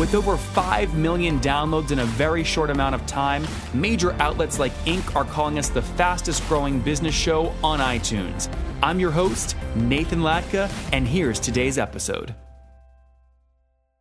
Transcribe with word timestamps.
With 0.00 0.14
over 0.14 0.38
5 0.38 0.94
million 0.94 1.38
downloads 1.40 1.90
in 1.90 1.98
a 1.98 2.06
very 2.06 2.42
short 2.42 2.70
amount 2.70 2.94
of 2.94 3.04
time, 3.06 3.46
major 3.74 4.14
outlets 4.14 4.58
like 4.58 4.72
Inc. 4.86 5.14
are 5.14 5.26
calling 5.26 5.58
us 5.58 5.68
the 5.68 5.82
fastest 5.82 6.42
growing 6.48 6.80
business 6.80 7.14
show 7.14 7.52
on 7.62 7.80
iTunes. 7.80 8.50
I'm 8.82 8.98
your 8.98 9.10
host, 9.10 9.56
Nathan 9.74 10.20
Latka, 10.20 10.72
and 10.94 11.06
here's 11.06 11.38
today's 11.38 11.76
episode. 11.76 12.34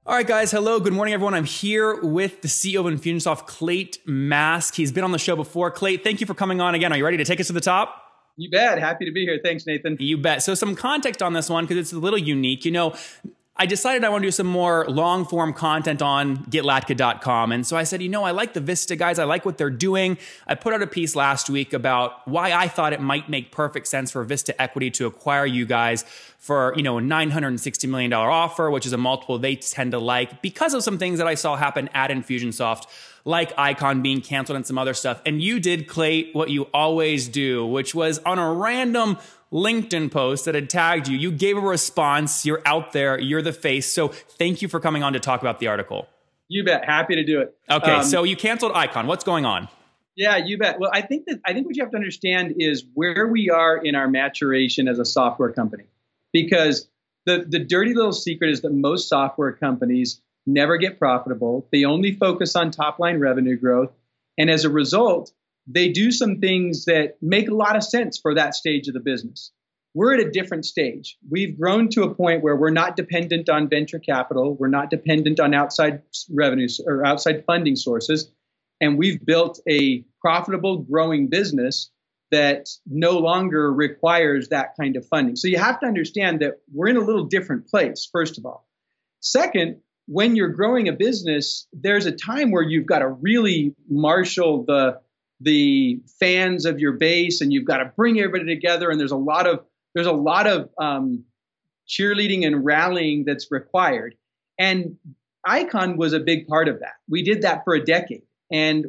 All 0.05 0.15
right, 0.15 0.25
guys. 0.25 0.51
Hello. 0.51 0.79
Good 0.79 0.93
morning, 0.93 1.13
everyone. 1.13 1.33
I'm 1.33 1.43
here 1.43 1.99
with 2.01 2.43
the 2.43 2.47
CEO 2.47 2.79
of 2.79 2.85
Infusionsoft, 2.85 3.45
Clate 3.45 3.97
Mask. 4.05 4.75
He's 4.75 4.93
been 4.93 5.03
on 5.03 5.11
the 5.11 5.19
show 5.19 5.35
before. 5.35 5.69
Clayt, 5.69 6.05
thank 6.05 6.21
you 6.21 6.27
for 6.27 6.33
coming 6.33 6.61
on 6.61 6.75
again. 6.75 6.93
Are 6.93 6.97
you 6.97 7.03
ready 7.03 7.17
to 7.17 7.25
take 7.25 7.41
us 7.41 7.47
to 7.47 7.53
the 7.53 7.59
top? 7.59 7.93
You 8.37 8.49
bet. 8.49 8.79
Happy 8.79 9.03
to 9.03 9.11
be 9.11 9.25
here. 9.25 9.37
Thanks, 9.43 9.67
Nathan. 9.67 9.97
You 9.99 10.17
bet. 10.17 10.43
So, 10.43 10.55
some 10.55 10.77
context 10.77 11.21
on 11.21 11.33
this 11.33 11.49
one 11.49 11.65
because 11.65 11.75
it's 11.75 11.91
a 11.91 11.99
little 11.99 12.17
unique. 12.17 12.63
You 12.63 12.71
know, 12.71 12.95
I 13.61 13.65
decided 13.65 14.05
I 14.05 14.09
want 14.09 14.21
to 14.21 14.27
do 14.27 14.31
some 14.31 14.47
more 14.47 14.85
long 14.87 15.25
form 15.25 15.51
content 15.51 16.01
on 16.01 16.37
getlatka.com. 16.45 17.51
And 17.51 17.67
so 17.67 17.75
I 17.75 17.83
said, 17.83 18.01
you 18.01 18.07
know, 18.07 18.23
I 18.23 18.31
like 18.31 18.53
the 18.53 18.61
Vista 18.61 18.95
guys. 18.95 19.19
I 19.19 19.25
like 19.25 19.45
what 19.45 19.57
they're 19.57 19.69
doing. 19.69 20.17
I 20.47 20.55
put 20.55 20.73
out 20.73 20.81
a 20.81 20.87
piece 20.87 21.13
last 21.13 21.49
week 21.49 21.73
about 21.73 22.25
why 22.25 22.53
I 22.53 22.69
thought 22.69 22.93
it 22.93 23.01
might 23.01 23.27
make 23.27 23.51
perfect 23.51 23.89
sense 23.89 24.11
for 24.11 24.23
Vista 24.23 24.59
Equity 24.61 24.89
to 24.91 25.07
acquire 25.07 25.45
you 25.45 25.65
guys 25.65 26.03
for, 26.37 26.73
you 26.77 26.83
know, 26.83 26.99
a 26.99 27.01
$960 27.01 27.89
million 27.89 28.13
offer, 28.13 28.71
which 28.71 28.85
is 28.85 28.93
a 28.93 28.97
multiple 28.97 29.37
they 29.37 29.57
tend 29.57 29.91
to 29.91 29.99
like 29.99 30.41
because 30.41 30.73
of 30.73 30.81
some 30.81 30.97
things 30.97 31.17
that 31.17 31.27
I 31.27 31.35
saw 31.35 31.57
happen 31.57 31.89
at 31.93 32.11
Infusionsoft 32.11 32.85
like 33.25 33.51
Icon 33.57 34.01
being 34.01 34.21
canceled 34.21 34.55
and 34.55 34.65
some 34.65 34.77
other 34.77 34.93
stuff. 34.93 35.21
And 35.25 35.41
you 35.41 35.59
did, 35.59 35.87
Clay, 35.87 36.31
what 36.31 36.49
you 36.49 36.63
always 36.73 37.27
do, 37.27 37.65
which 37.65 37.93
was 37.93 38.19
on 38.19 38.39
a 38.39 38.53
random 38.53 39.17
LinkedIn 39.51 40.11
post 40.11 40.45
that 40.45 40.55
had 40.55 40.69
tagged 40.69 41.07
you. 41.07 41.17
You 41.17 41.31
gave 41.31 41.57
a 41.57 41.61
response. 41.61 42.45
You're 42.45 42.61
out 42.65 42.93
there. 42.93 43.19
You're 43.19 43.41
the 43.41 43.53
face. 43.53 43.91
So 43.91 44.09
thank 44.09 44.61
you 44.61 44.67
for 44.67 44.79
coming 44.79 45.03
on 45.03 45.13
to 45.13 45.19
talk 45.19 45.41
about 45.41 45.59
the 45.59 45.67
article. 45.67 46.07
You 46.47 46.63
bet. 46.63 46.85
Happy 46.85 47.15
to 47.15 47.23
do 47.23 47.41
it. 47.41 47.55
Okay. 47.69 47.91
Um, 47.91 48.03
so 48.03 48.23
you 48.23 48.35
canceled 48.35 48.71
Icon. 48.73 49.07
What's 49.07 49.23
going 49.23 49.45
on? 49.45 49.67
Yeah, 50.15 50.37
you 50.37 50.57
bet. 50.57 50.79
Well, 50.79 50.89
I 50.93 51.01
think 51.01 51.27
that 51.27 51.39
I 51.45 51.53
think 51.53 51.65
what 51.65 51.77
you 51.77 51.83
have 51.83 51.91
to 51.91 51.97
understand 51.97 52.55
is 52.57 52.83
where 52.93 53.27
we 53.27 53.49
are 53.49 53.77
in 53.77 53.95
our 53.95 54.09
maturation 54.09 54.87
as 54.89 54.99
a 54.99 55.05
software 55.05 55.51
company, 55.51 55.85
because 56.33 56.89
the 57.25 57.45
the 57.47 57.59
dirty 57.59 57.93
little 57.93 58.11
secret 58.11 58.49
is 58.49 58.61
that 58.61 58.73
most 58.73 59.07
software 59.07 59.53
companies 59.53 60.21
never 60.45 60.77
get 60.77 60.99
profitable. 60.99 61.67
They 61.71 61.85
only 61.85 62.15
focus 62.15 62.55
on 62.57 62.71
top 62.71 62.99
line 62.99 63.19
revenue 63.19 63.55
growth, 63.55 63.93
and 64.37 64.49
as 64.49 64.65
a 64.65 64.69
result, 64.69 65.31
they 65.71 65.89
do 65.89 66.11
some 66.11 66.39
things 66.39 66.85
that 66.85 67.17
make 67.21 67.49
a 67.49 67.55
lot 67.55 67.75
of 67.75 67.83
sense 67.83 68.17
for 68.17 68.33
that 68.35 68.55
stage 68.55 68.87
of 68.87 68.95
the 68.95 68.99
business. 68.99 69.51
We're 69.93 70.15
at 70.15 70.25
a 70.25 70.31
different 70.31 70.65
stage. 70.65 71.17
We've 71.29 71.59
grown 71.59 71.89
to 71.89 72.03
a 72.03 72.13
point 72.13 72.43
where 72.43 72.55
we're 72.55 72.69
not 72.69 72.95
dependent 72.95 73.49
on 73.49 73.69
venture 73.69 73.99
capital, 73.99 74.55
we're 74.55 74.67
not 74.67 74.89
dependent 74.89 75.39
on 75.39 75.53
outside 75.53 76.01
revenues 76.31 76.79
or 76.83 77.05
outside 77.05 77.45
funding 77.45 77.75
sources, 77.75 78.31
and 78.81 78.97
we've 78.97 79.23
built 79.23 79.59
a 79.67 80.05
profitable, 80.21 80.77
growing 80.77 81.27
business 81.27 81.91
that 82.31 82.69
no 82.85 83.17
longer 83.17 83.71
requires 83.71 84.49
that 84.49 84.75
kind 84.79 84.95
of 84.95 85.05
funding. 85.07 85.35
So 85.35 85.47
you 85.47 85.57
have 85.57 85.79
to 85.79 85.87
understand 85.87 86.41
that 86.41 86.59
we're 86.71 86.89
in 86.89 86.97
a 86.97 87.03
little 87.03 87.25
different 87.25 87.67
place, 87.67 88.07
first 88.11 88.37
of 88.37 88.45
all. 88.45 88.67
Second, 89.21 89.81
when 90.07 90.35
you're 90.35 90.49
growing 90.49 90.87
a 90.87 90.93
business, 90.93 91.67
there's 91.73 92.05
a 92.05 92.11
time 92.11 92.51
where 92.51 92.63
you've 92.63 92.85
got 92.85 92.99
to 92.99 93.07
really 93.07 93.75
marshal 93.89 94.63
the 94.63 94.99
the 95.41 96.01
fans 96.19 96.65
of 96.65 96.79
your 96.79 96.93
base 96.93 97.41
and 97.41 97.53
you've 97.53 97.65
got 97.65 97.77
to 97.77 97.85
bring 97.85 98.19
everybody 98.19 98.45
together 98.45 98.89
and 98.89 98.99
there's 98.99 99.11
a 99.11 99.17
lot 99.17 99.47
of 99.47 99.63
there's 99.95 100.07
a 100.07 100.11
lot 100.11 100.47
of 100.47 100.69
um, 100.77 101.23
cheerleading 101.87 102.45
and 102.45 102.63
rallying 102.63 103.25
that's 103.25 103.47
required. 103.49 104.15
And 104.59 104.97
icon 105.45 105.97
was 105.97 106.13
a 106.13 106.19
big 106.19 106.47
part 106.47 106.67
of 106.67 106.79
that. 106.81 106.93
We 107.09 107.23
did 107.23 107.41
that 107.41 107.63
for 107.63 107.73
a 107.73 107.83
decade 107.83 108.23
and 108.51 108.87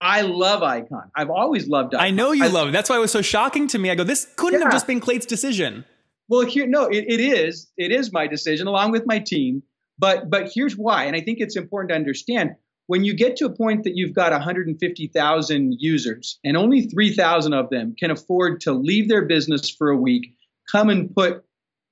i 0.00 0.22
love 0.22 0.62
icon. 0.62 1.10
I've 1.14 1.30
always 1.30 1.68
loved 1.68 1.94
icon. 1.94 2.04
i 2.04 2.10
know 2.10 2.32
you 2.32 2.44
I, 2.44 2.48
love 2.48 2.68
it. 2.68 2.72
That's 2.72 2.90
why 2.90 2.96
it 2.96 3.00
was 3.00 3.12
so 3.12 3.22
shocking 3.22 3.68
to 3.68 3.78
me. 3.78 3.90
I 3.90 3.94
go 3.94 4.04
this 4.04 4.26
couldn't 4.36 4.60
yeah. 4.60 4.66
have 4.66 4.72
just 4.72 4.86
been 4.86 5.00
Clate's 5.00 5.26
decision. 5.26 5.84
Well 6.28 6.46
here 6.46 6.66
no 6.66 6.86
it, 6.86 7.04
it 7.08 7.20
is 7.20 7.70
it 7.76 7.92
is 7.92 8.12
my 8.12 8.26
decision 8.26 8.66
along 8.66 8.90
with 8.90 9.06
my 9.06 9.18
team 9.18 9.62
but 9.98 10.28
but 10.28 10.50
here's 10.52 10.76
why 10.76 11.04
and 11.04 11.14
i 11.14 11.20
think 11.20 11.38
it's 11.40 11.56
important 11.56 11.90
to 11.90 11.94
understand 11.94 12.56
when 12.86 13.04
you 13.04 13.14
get 13.14 13.36
to 13.36 13.46
a 13.46 13.56
point 13.56 13.84
that 13.84 13.96
you've 13.96 14.14
got 14.14 14.32
150,000 14.32 15.76
users 15.78 16.38
and 16.44 16.56
only 16.56 16.82
3,000 16.82 17.54
of 17.54 17.70
them 17.70 17.94
can 17.98 18.10
afford 18.10 18.60
to 18.62 18.72
leave 18.72 19.08
their 19.08 19.24
business 19.24 19.70
for 19.70 19.90
a 19.90 19.96
week, 19.96 20.34
come 20.70 20.90
and 20.90 21.14
put 21.14 21.44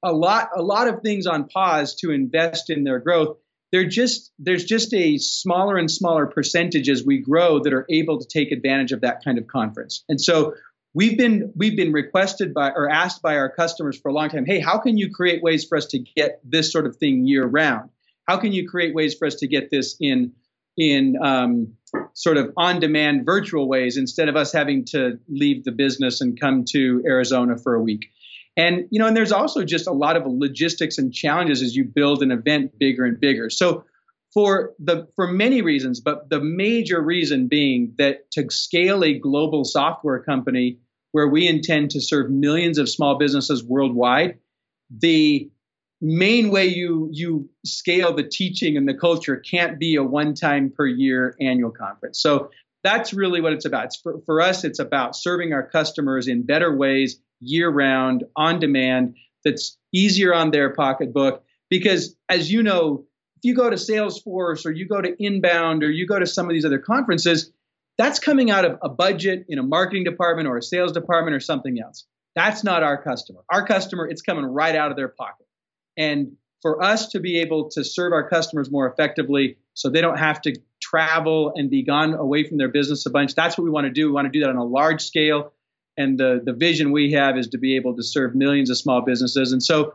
a 0.02 0.12
lot 0.12 0.50
a 0.56 0.62
lot 0.62 0.88
of 0.88 1.02
things 1.02 1.26
on 1.26 1.46
pause 1.48 1.94
to 1.96 2.10
invest 2.10 2.70
in 2.70 2.84
their 2.84 2.98
growth, 2.98 3.36
they're 3.72 3.88
just 3.88 4.32
there's 4.38 4.64
just 4.64 4.92
a 4.94 5.18
smaller 5.18 5.76
and 5.76 5.90
smaller 5.90 6.26
percentage 6.26 6.88
as 6.88 7.04
we 7.04 7.18
grow 7.18 7.60
that 7.60 7.72
are 7.72 7.86
able 7.90 8.18
to 8.18 8.26
take 8.26 8.50
advantage 8.50 8.92
of 8.92 9.02
that 9.02 9.22
kind 9.24 9.38
of 9.38 9.46
conference. 9.46 10.04
And 10.08 10.20
so 10.20 10.54
we've 10.94 11.16
been 11.16 11.52
we've 11.54 11.76
been 11.76 11.92
requested 11.92 12.52
by 12.54 12.70
or 12.70 12.88
asked 12.88 13.22
by 13.22 13.36
our 13.36 13.50
customers 13.50 13.98
for 13.98 14.08
a 14.08 14.12
long 14.12 14.28
time, 14.28 14.46
hey, 14.46 14.60
how 14.60 14.78
can 14.78 14.96
you 14.96 15.10
create 15.12 15.42
ways 15.42 15.64
for 15.64 15.76
us 15.76 15.86
to 15.86 15.98
get 15.98 16.40
this 16.44 16.72
sort 16.72 16.86
of 16.86 16.96
thing 16.96 17.26
year 17.26 17.46
round? 17.46 17.90
How 18.26 18.38
can 18.38 18.52
you 18.52 18.68
create 18.68 18.94
ways 18.94 19.14
for 19.14 19.26
us 19.26 19.36
to 19.36 19.48
get 19.48 19.70
this 19.70 19.96
in 20.00 20.32
in 20.80 21.14
um, 21.22 21.74
sort 22.14 22.38
of 22.38 22.50
on 22.56 22.80
demand 22.80 23.26
virtual 23.26 23.68
ways 23.68 23.98
instead 23.98 24.30
of 24.30 24.34
us 24.34 24.50
having 24.50 24.82
to 24.86 25.18
leave 25.28 25.62
the 25.64 25.72
business 25.72 26.22
and 26.22 26.40
come 26.40 26.64
to 26.64 27.02
Arizona 27.06 27.58
for 27.58 27.74
a 27.74 27.82
week. 27.82 28.06
And 28.56 28.86
you 28.90 28.98
know, 28.98 29.06
and 29.06 29.14
there's 29.14 29.30
also 29.30 29.62
just 29.62 29.86
a 29.86 29.92
lot 29.92 30.16
of 30.16 30.24
logistics 30.26 30.96
and 30.96 31.12
challenges 31.12 31.62
as 31.62 31.76
you 31.76 31.84
build 31.84 32.22
an 32.22 32.30
event 32.30 32.78
bigger 32.78 33.04
and 33.04 33.20
bigger. 33.20 33.50
So 33.50 33.84
for 34.32 34.72
the 34.78 35.06
for 35.14 35.26
many 35.26 35.60
reasons, 35.60 36.00
but 36.00 36.30
the 36.30 36.40
major 36.40 37.02
reason 37.02 37.46
being 37.46 37.92
that 37.98 38.30
to 38.32 38.50
scale 38.50 39.04
a 39.04 39.18
global 39.18 39.64
software 39.64 40.22
company 40.22 40.78
where 41.12 41.28
we 41.28 41.46
intend 41.46 41.90
to 41.90 42.00
serve 42.00 42.30
millions 42.30 42.78
of 42.78 42.88
small 42.88 43.18
businesses 43.18 43.62
worldwide, 43.62 44.38
the 44.90 45.50
main 46.00 46.50
way 46.50 46.66
you 46.66 47.08
you 47.12 47.48
scale 47.64 48.14
the 48.14 48.22
teaching 48.22 48.76
and 48.76 48.88
the 48.88 48.94
culture 48.94 49.36
can't 49.36 49.78
be 49.78 49.96
a 49.96 50.02
one 50.02 50.34
time 50.34 50.72
per 50.74 50.86
year 50.86 51.36
annual 51.40 51.70
conference. 51.70 52.20
So 52.22 52.50
that's 52.82 53.12
really 53.12 53.40
what 53.40 53.52
it's 53.52 53.64
about. 53.66 53.86
It's 53.86 53.96
for, 53.96 54.20
for 54.24 54.40
us, 54.40 54.64
it's 54.64 54.78
about 54.78 55.14
serving 55.14 55.52
our 55.52 55.66
customers 55.66 56.28
in 56.28 56.46
better 56.46 56.74
ways, 56.74 57.20
year 57.40 57.68
round, 57.68 58.24
on 58.36 58.58
demand, 58.60 59.16
that's 59.44 59.76
easier 59.92 60.34
on 60.34 60.50
their 60.50 60.70
pocketbook. 60.70 61.44
Because 61.68 62.16
as 62.28 62.50
you 62.50 62.62
know, 62.62 63.04
if 63.36 63.44
you 63.44 63.54
go 63.54 63.70
to 63.70 63.76
Salesforce 63.76 64.66
or 64.66 64.70
you 64.70 64.86
go 64.86 65.00
to 65.00 65.14
Inbound 65.22 65.82
or 65.82 65.90
you 65.90 66.06
go 66.06 66.18
to 66.18 66.26
some 66.26 66.46
of 66.46 66.52
these 66.52 66.64
other 66.64 66.78
conferences, 66.78 67.52
that's 67.98 68.18
coming 68.18 68.50
out 68.50 68.64
of 68.64 68.78
a 68.82 68.88
budget 68.88 69.44
in 69.48 69.58
a 69.58 69.62
marketing 69.62 70.04
department 70.04 70.48
or 70.48 70.56
a 70.56 70.62
sales 70.62 70.92
department 70.92 71.34
or 71.34 71.40
something 71.40 71.78
else. 71.80 72.06
That's 72.34 72.64
not 72.64 72.82
our 72.82 73.02
customer. 73.02 73.40
Our 73.50 73.66
customer, 73.66 74.08
it's 74.08 74.22
coming 74.22 74.44
right 74.44 74.74
out 74.74 74.90
of 74.90 74.96
their 74.96 75.08
pocket. 75.08 75.46
And 76.00 76.32
for 76.62 76.82
us 76.82 77.08
to 77.08 77.20
be 77.20 77.40
able 77.40 77.68
to 77.72 77.84
serve 77.84 78.14
our 78.14 78.26
customers 78.26 78.70
more 78.70 78.90
effectively 78.90 79.58
so 79.74 79.90
they 79.90 80.00
don't 80.00 80.18
have 80.18 80.40
to 80.42 80.58
travel 80.80 81.52
and 81.54 81.68
be 81.68 81.82
gone 81.82 82.14
away 82.14 82.48
from 82.48 82.56
their 82.56 82.70
business 82.70 83.04
a 83.04 83.10
bunch, 83.10 83.34
that's 83.34 83.58
what 83.58 83.64
we 83.64 83.70
want 83.70 83.84
to 83.86 83.92
do. 83.92 84.06
We 84.06 84.12
want 84.12 84.24
to 84.24 84.32
do 84.32 84.40
that 84.40 84.48
on 84.48 84.56
a 84.56 84.64
large 84.64 85.02
scale. 85.02 85.52
And 85.98 86.18
the, 86.18 86.40
the 86.42 86.54
vision 86.54 86.90
we 86.90 87.12
have 87.12 87.36
is 87.36 87.48
to 87.48 87.58
be 87.58 87.76
able 87.76 87.96
to 87.96 88.02
serve 88.02 88.34
millions 88.34 88.70
of 88.70 88.78
small 88.78 89.02
businesses. 89.02 89.52
And 89.52 89.62
so 89.62 89.92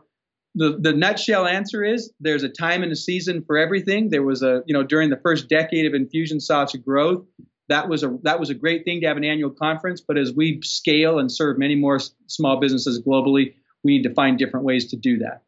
the, 0.54 0.78
the 0.80 0.92
nutshell 0.92 1.44
answer 1.44 1.82
is 1.82 2.12
there's 2.20 2.44
a 2.44 2.48
time 2.48 2.84
and 2.84 2.92
a 2.92 2.96
season 2.96 3.42
for 3.44 3.58
everything. 3.58 4.10
There 4.10 4.22
was 4.22 4.42
a, 4.42 4.62
you 4.66 4.74
know, 4.74 4.84
during 4.84 5.10
the 5.10 5.16
first 5.16 5.48
decade 5.48 5.86
of 5.86 5.92
Infusionsoft's 5.92 6.76
growth, 6.76 7.24
that 7.68 7.88
was 7.88 8.04
a 8.04 8.16
that 8.22 8.38
was 8.38 8.48
a 8.48 8.54
great 8.54 8.84
thing 8.84 9.00
to 9.00 9.08
have 9.08 9.16
an 9.16 9.24
annual 9.24 9.50
conference. 9.50 10.00
But 10.00 10.18
as 10.18 10.32
we 10.32 10.60
scale 10.62 11.18
and 11.18 11.32
serve 11.32 11.58
many 11.58 11.74
more 11.74 11.98
small 12.28 12.60
businesses 12.60 13.02
globally, 13.02 13.54
we 13.82 13.96
need 13.96 14.04
to 14.04 14.14
find 14.14 14.38
different 14.38 14.64
ways 14.64 14.90
to 14.90 14.96
do 14.96 15.18
that. 15.18 15.42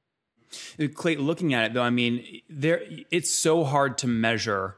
Clay, 0.95 1.17
looking 1.17 1.55
at 1.55 1.65
it 1.67 1.75
though, 1.75 1.83
I 1.83 1.91
mean, 1.91 2.43
there 2.49 2.83
it's 3.11 3.31
so 3.31 3.65
hard 3.65 3.99
to 3.99 4.07
measure 4.07 4.77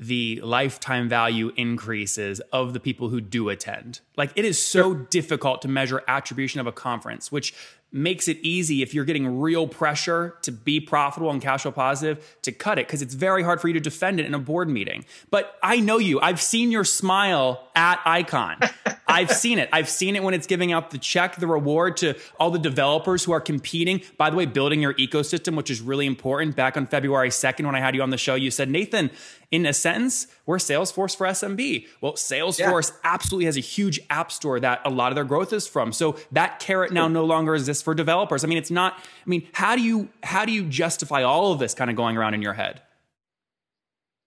the 0.00 0.40
lifetime 0.42 1.10
value 1.10 1.52
increases 1.56 2.40
of 2.52 2.72
the 2.72 2.80
people 2.80 3.10
who 3.10 3.20
do 3.20 3.50
attend. 3.50 4.00
Like 4.16 4.32
it 4.34 4.46
is 4.46 4.60
so 4.60 4.94
difficult 4.94 5.60
to 5.62 5.68
measure 5.68 6.02
attribution 6.08 6.58
of 6.58 6.66
a 6.66 6.72
conference, 6.72 7.30
which 7.30 7.54
makes 7.92 8.28
it 8.28 8.38
easy 8.40 8.82
if 8.82 8.94
you're 8.94 9.04
getting 9.04 9.40
real 9.40 9.66
pressure 9.66 10.36
to 10.42 10.52
be 10.52 10.80
profitable 10.80 11.30
and 11.30 11.42
cash 11.42 11.62
flow 11.62 11.72
positive 11.72 12.38
to 12.42 12.52
cut 12.52 12.78
it 12.78 12.86
because 12.86 13.02
it's 13.02 13.14
very 13.14 13.42
hard 13.42 13.60
for 13.60 13.68
you 13.68 13.74
to 13.74 13.80
defend 13.80 14.20
it 14.20 14.26
in 14.26 14.32
a 14.32 14.38
board 14.38 14.68
meeting. 14.68 15.04
But 15.30 15.56
I 15.62 15.80
know 15.80 15.98
you. 15.98 16.20
I've 16.20 16.40
seen 16.40 16.70
your 16.70 16.84
smile 16.84 17.68
at 17.74 18.00
Icon. 18.06 18.58
I've 19.10 19.30
seen 19.32 19.58
it. 19.58 19.68
I've 19.72 19.88
seen 19.88 20.16
it 20.16 20.22
when 20.22 20.34
it's 20.34 20.46
giving 20.46 20.72
out 20.72 20.90
the 20.90 20.98
check, 20.98 21.36
the 21.36 21.46
reward 21.46 21.96
to 21.98 22.14
all 22.38 22.50
the 22.50 22.58
developers 22.58 23.24
who 23.24 23.32
are 23.32 23.40
competing. 23.40 24.02
By 24.16 24.30
the 24.30 24.36
way, 24.36 24.46
building 24.46 24.80
your 24.80 24.94
ecosystem, 24.94 25.56
which 25.56 25.70
is 25.70 25.80
really 25.80 26.06
important. 26.06 26.56
Back 26.56 26.76
on 26.76 26.86
February 26.86 27.30
2nd, 27.30 27.66
when 27.66 27.74
I 27.74 27.80
had 27.80 27.94
you 27.94 28.02
on 28.02 28.10
the 28.10 28.18
show, 28.18 28.34
you 28.34 28.50
said, 28.50 28.70
Nathan, 28.70 29.10
in 29.50 29.66
a 29.66 29.72
sentence, 29.72 30.28
we're 30.46 30.58
Salesforce 30.58 31.16
for 31.16 31.26
SMB. 31.26 31.86
Well, 32.00 32.12
Salesforce 32.12 32.90
yeah. 32.90 32.96
absolutely 33.04 33.46
has 33.46 33.56
a 33.56 33.60
huge 33.60 34.00
app 34.08 34.30
store 34.30 34.60
that 34.60 34.80
a 34.84 34.90
lot 34.90 35.10
of 35.10 35.16
their 35.16 35.24
growth 35.24 35.52
is 35.52 35.66
from. 35.66 35.92
So 35.92 36.16
that 36.32 36.60
carrot 36.60 36.92
now 36.92 37.08
no 37.08 37.24
longer 37.24 37.54
exists 37.54 37.82
for 37.82 37.94
developers. 37.94 38.44
I 38.44 38.46
mean, 38.46 38.58
it's 38.58 38.70
not, 38.70 38.94
I 38.96 39.28
mean, 39.28 39.48
how 39.52 39.74
do 39.74 39.82
you 39.82 40.08
how 40.22 40.44
do 40.44 40.52
you 40.52 40.64
justify 40.64 41.22
all 41.22 41.52
of 41.52 41.58
this 41.58 41.74
kind 41.74 41.90
of 41.90 41.96
going 41.96 42.16
around 42.16 42.34
in 42.34 42.42
your 42.42 42.54
head? 42.54 42.82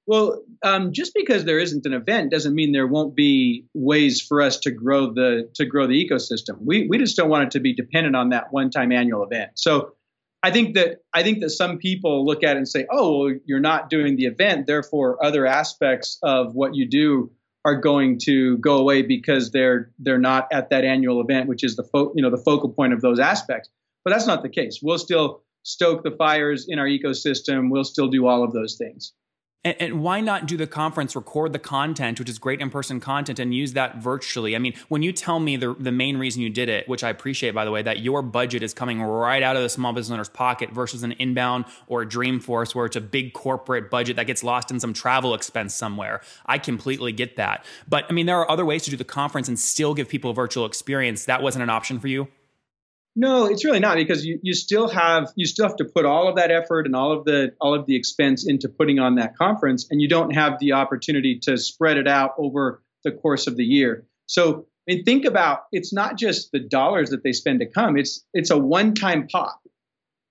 Well, 0.06 0.44
um, 0.64 0.92
just 0.92 1.14
because 1.14 1.46
there 1.46 1.60
isn't 1.60 1.86
an 1.86 1.94
event 1.94 2.32
doesn't 2.32 2.54
mean 2.54 2.74
there 2.74 2.88
won't 2.88 3.16
be 3.16 3.66
ways 3.74 4.22
for 4.22 4.42
us 4.42 4.60
to 4.62 4.72
grow 4.72 5.14
the 5.14 5.50
to 5.56 5.66
grow 5.66 5.88
the 5.88 5.94
ecosystem. 5.94 6.58
We 6.60 6.88
we 6.88 6.98
just 6.98 7.16
don't 7.16 7.30
want 7.30 7.46
it 7.46 7.52
to 7.52 7.60
be 7.60 7.74
dependent 7.74 8.16
on 8.16 8.30
that 8.30 8.52
one 8.52 8.70
time 8.70 8.92
annual 8.92 9.24
event. 9.24 9.52
So 9.56 9.94
I 10.44 10.52
think 10.52 10.76
that 10.76 10.98
I 11.14 11.24
think 11.24 11.40
that 11.40 11.52
some 11.52 11.78
people 11.78 12.26
look 12.26 12.44
at 12.44 12.56
it 12.56 12.58
and 12.58 12.68
say, 12.68 12.86
"Oh, 12.92 13.20
well, 13.20 13.36
you're 13.46 13.62
not 13.62 13.90
doing 13.90 14.18
the 14.18 14.26
event, 14.26 14.68
therefore 14.68 15.24
other 15.24 15.46
aspects 15.46 16.18
of 16.22 16.54
what 16.54 16.76
you 16.76 16.86
do 16.86 17.32
are 17.64 17.80
going 17.80 18.20
to 18.24 18.58
go 18.58 18.78
away 18.78 19.04
because 19.04 19.52
they're 19.52 19.92
they're 20.00 20.20
not 20.20 20.50
at 20.52 20.70
that 20.70 20.84
annual 20.84 21.22
event, 21.22 21.48
which 21.48 21.64
is 21.64 21.78
the 21.78 21.84
fo- 21.84 22.12
you 22.14 22.22
know 22.22 22.30
the 22.30 22.44
focal 22.44 22.70
point 22.70 22.92
of 22.92 23.00
those 23.00 23.20
aspects." 23.20 23.70
But 24.04 24.12
that's 24.12 24.28
not 24.28 24.44
the 24.44 24.50
case. 24.50 24.80
We'll 24.84 25.00
still 25.00 25.44
stoke 25.64 26.04
the 26.04 26.12
fires 26.12 26.66
in 26.68 26.78
our 26.78 26.88
ecosystem. 26.88 27.72
We'll 27.72 27.86
still 27.86 28.10
do 28.10 28.28
all 28.28 28.44
of 28.44 28.52
those 28.52 28.76
things. 28.76 29.14
And, 29.66 29.76
and, 29.80 30.02
why 30.02 30.20
not 30.20 30.46
do 30.46 30.58
the 30.58 30.68
conference, 30.68 31.16
record 31.16 31.54
the 31.54 31.60
content, 31.60 32.20
which 32.20 32.30
is 32.30 32.38
great 32.38 32.60
in 32.60 32.70
person 32.70 33.00
content, 33.00 33.40
and 33.40 33.54
use 33.54 33.74
that 33.74 33.98
virtually? 33.98 34.58
I 34.58 34.60
mean, 34.60 34.74
when 34.90 35.04
you 35.04 35.14
tell 35.14 35.40
me 35.40 35.56
the, 35.56 35.74
the 35.74 35.92
main 35.92 36.18
reason 36.18 36.42
you 36.42 36.50
did 36.50 36.68
it, 36.68 36.88
which 36.90 37.02
I 37.02 37.10
appreciate, 37.10 37.56
by 37.56 37.64
the 37.64 37.72
way, 37.72 37.82
that 37.82 38.00
your 38.00 38.22
budget 38.22 38.62
is 38.62 38.74
coming 38.74 39.02
right 39.02 39.42
out 39.42 39.56
of 39.56 39.64
the 39.64 39.70
small 39.70 39.94
business 39.94 40.14
owner's 40.14 40.28
pocket 40.28 40.72
versus 40.72 41.04
an 41.04 41.14
inbound 41.14 41.64
or 41.88 42.06
Dreamforce 42.06 42.76
where 42.76 42.86
it's 42.86 42.98
a 42.98 43.02
big 43.02 43.32
corporate 43.32 43.90
budget 43.90 44.18
that 44.18 44.28
gets 44.28 44.44
lost 44.44 44.70
in 44.70 44.82
some 44.82 44.94
travel 44.94 45.34
expense 45.34 45.74
somewhere. 45.74 46.22
I 46.46 46.58
completely 46.58 47.14
get 47.14 47.38
that. 47.38 47.64
But 47.88 48.06
I 48.10 48.14
mean, 48.14 48.26
there 48.26 48.40
are 48.40 48.52
other 48.52 48.66
ways 48.66 48.84
to 48.84 48.92
do 48.92 48.98
the 48.98 49.06
conference 49.06 49.48
and 49.48 49.58
still 49.58 49.94
give 49.94 50.10
people 50.10 50.32
a 50.32 50.34
virtual 50.34 50.66
experience. 50.66 51.24
That 51.26 51.42
wasn't 51.42 51.64
an 51.64 51.70
option 51.70 52.00
for 52.00 52.10
you? 52.10 52.28
No, 53.16 53.46
it's 53.46 53.64
really 53.64 53.80
not 53.80 53.96
because 53.96 54.26
you, 54.26 54.40
you 54.42 54.54
still 54.56 54.88
have 54.88 55.32
you 55.36 55.46
still 55.46 55.68
have 55.68 55.78
to 55.78 55.86
put 55.86 56.06
all 56.06 56.28
of 56.28 56.38
that 56.38 56.50
effort 56.50 56.88
and 56.88 56.96
all 56.96 57.12
of 57.12 57.26
the 57.26 57.54
all 57.62 57.76
of 57.76 57.86
the 57.86 57.96
expense 57.96 58.48
into 58.48 58.70
putting 58.70 59.00
on 59.00 59.16
that 59.16 59.38
conference, 59.38 59.88
and 59.92 60.02
you 60.02 60.08
don't 60.08 60.32
have 60.32 60.58
the 60.60 60.74
opportunity 60.74 61.40
to 61.44 61.58
spread 61.58 61.98
it 61.98 62.08
out 62.08 62.32
over 62.38 62.82
the 63.04 63.12
course 63.12 63.46
of 63.46 63.56
the 63.56 63.64
year. 63.64 64.06
So, 64.26 64.66
I 64.90 64.96
mean, 64.96 65.04
think 65.04 65.26
about 65.26 65.66
it's 65.72 65.94
not 65.94 66.18
just 66.18 66.52
the 66.52 66.60
dollars 66.60 67.12
that 67.12 67.24
they 67.24 67.34
spend 67.34 67.60
to 67.60 67.68
come; 67.68 67.98
it's 67.98 68.26
it's 68.34 68.50
a 68.50 68.58
one-time 68.58 69.28
pop. 69.28 69.60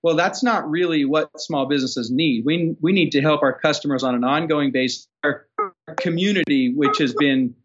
Well, 0.01 0.17
that's 0.17 0.43
not 0.43 0.69
really 0.69 1.05
what 1.05 1.39
small 1.39 1.67
businesses 1.67 2.11
need. 2.11 2.43
We 2.43 2.75
we 2.81 2.91
need 2.91 3.11
to 3.11 3.21
help 3.21 3.43
our 3.43 3.57
customers 3.57 4.03
on 4.03 4.13
an 4.13 4.25
ongoing 4.25 4.73
basis. 4.73 5.07
Our 5.23 5.47
community, 5.95 6.73
which 6.75 6.97
has 6.97 7.13
been 7.13 7.55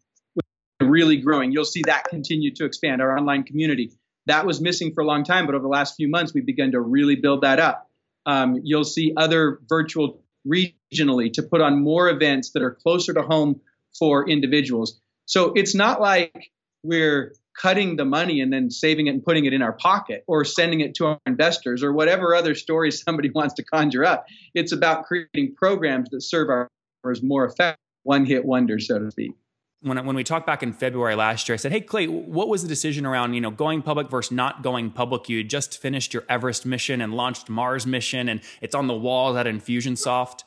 really 0.80 1.16
growing, 1.16 1.50
you'll 1.50 1.64
see 1.64 1.82
that 1.86 2.04
continue 2.04 2.54
to 2.54 2.64
expand. 2.64 3.02
Our 3.02 3.18
online 3.18 3.42
community 3.42 3.90
that 4.28 4.46
was 4.46 4.60
missing 4.60 4.92
for 4.94 5.02
a 5.02 5.06
long 5.06 5.24
time, 5.24 5.46
but 5.46 5.54
over 5.54 5.62
the 5.62 5.68
last 5.68 5.96
few 5.96 6.08
months, 6.08 6.32
we've 6.32 6.46
begun 6.46 6.72
to 6.72 6.80
really 6.80 7.16
build 7.16 7.42
that 7.42 7.58
up. 7.58 7.88
Um, 8.26 8.60
you'll 8.62 8.84
see 8.84 9.12
other 9.16 9.58
virtual 9.68 10.22
regionally 10.46 11.32
to 11.32 11.42
put 11.42 11.60
on 11.60 11.82
more 11.82 12.08
events 12.08 12.50
that 12.50 12.62
are 12.62 12.70
closer 12.70 13.12
to 13.14 13.22
home 13.22 13.60
for 13.98 14.28
individuals. 14.28 15.00
So 15.26 15.52
it's 15.54 15.74
not 15.74 16.00
like 16.00 16.50
we're 16.82 17.34
cutting 17.60 17.96
the 17.96 18.04
money 18.04 18.40
and 18.40 18.52
then 18.52 18.70
saving 18.70 19.08
it 19.08 19.10
and 19.10 19.24
putting 19.24 19.44
it 19.44 19.52
in 19.52 19.62
our 19.62 19.72
pocket 19.72 20.24
or 20.26 20.44
sending 20.44 20.80
it 20.80 20.94
to 20.94 21.06
our 21.06 21.18
investors 21.26 21.82
or 21.82 21.92
whatever 21.92 22.34
other 22.34 22.54
stories 22.54 23.02
somebody 23.06 23.30
wants 23.30 23.54
to 23.54 23.64
conjure 23.64 24.04
up. 24.04 24.26
It's 24.54 24.72
about 24.72 25.04
creating 25.04 25.54
programs 25.56 26.10
that 26.10 26.22
serve 26.22 26.48
our 26.50 26.68
customers 27.02 27.22
more 27.22 27.44
effective, 27.44 27.80
one 28.04 28.24
hit 28.26 28.44
wonder, 28.44 28.78
so 28.78 28.98
to 28.98 29.10
speak 29.10 29.32
when, 29.80 30.04
when 30.04 30.16
we 30.16 30.24
talked 30.24 30.46
back 30.46 30.62
in 30.62 30.72
February 30.72 31.14
last 31.14 31.48
year, 31.48 31.54
I 31.54 31.56
said, 31.56 31.72
Hey, 31.72 31.80
Clay, 31.80 32.06
what 32.06 32.48
was 32.48 32.62
the 32.62 32.68
decision 32.68 33.06
around, 33.06 33.34
you 33.34 33.40
know, 33.40 33.50
going 33.50 33.82
public 33.82 34.10
versus 34.10 34.32
not 34.32 34.62
going 34.62 34.90
public? 34.90 35.28
You 35.28 35.44
just 35.44 35.78
finished 35.78 36.12
your 36.12 36.24
Everest 36.28 36.66
mission 36.66 37.00
and 37.00 37.14
launched 37.14 37.48
Mars 37.48 37.86
mission 37.86 38.28
and 38.28 38.40
it's 38.60 38.74
on 38.74 38.88
the 38.88 38.94
walls 38.94 39.36
at 39.36 39.46
Infusionsoft. 39.46 40.42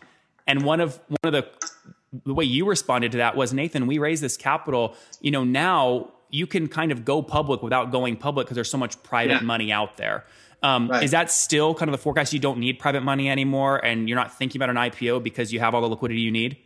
And 0.47 0.63
one 0.63 0.81
of, 0.81 0.99
one 1.07 1.17
of 1.23 1.31
the, 1.33 1.47
the 2.25 2.33
way 2.33 2.43
you 2.43 2.65
responded 2.65 3.13
to 3.13 3.19
that 3.19 3.37
was, 3.37 3.53
Nathan, 3.53 3.87
we 3.87 3.99
raised 3.99 4.21
this 4.21 4.35
capital, 4.35 4.95
you 5.21 5.31
know, 5.31 5.43
now 5.43 6.11
you 6.29 6.45
can 6.45 6.67
kind 6.67 6.91
of 6.91 7.05
go 7.05 7.21
public 7.21 7.61
without 7.61 7.91
going 7.91 8.17
public 8.17 8.47
because 8.47 8.55
there's 8.55 8.71
so 8.71 8.77
much 8.77 9.01
private 9.03 9.35
yeah. 9.35 9.41
money 9.41 9.71
out 9.71 9.97
there. 9.97 10.25
Um, 10.63 10.89
right. 10.89 11.03
Is 11.03 11.11
that 11.11 11.31
still 11.31 11.73
kind 11.73 11.89
of 11.89 11.93
the 11.93 12.01
forecast? 12.01 12.33
You 12.33 12.39
don't 12.39 12.59
need 12.59 12.79
private 12.79 13.01
money 13.01 13.29
anymore 13.29 13.83
and 13.83 14.09
you're 14.09 14.17
not 14.17 14.37
thinking 14.37 14.61
about 14.61 14.69
an 14.69 14.75
IPO 14.75 15.23
because 15.23 15.53
you 15.53 15.59
have 15.59 15.73
all 15.73 15.81
the 15.81 15.87
liquidity 15.87 16.21
you 16.21 16.31
need? 16.31 16.57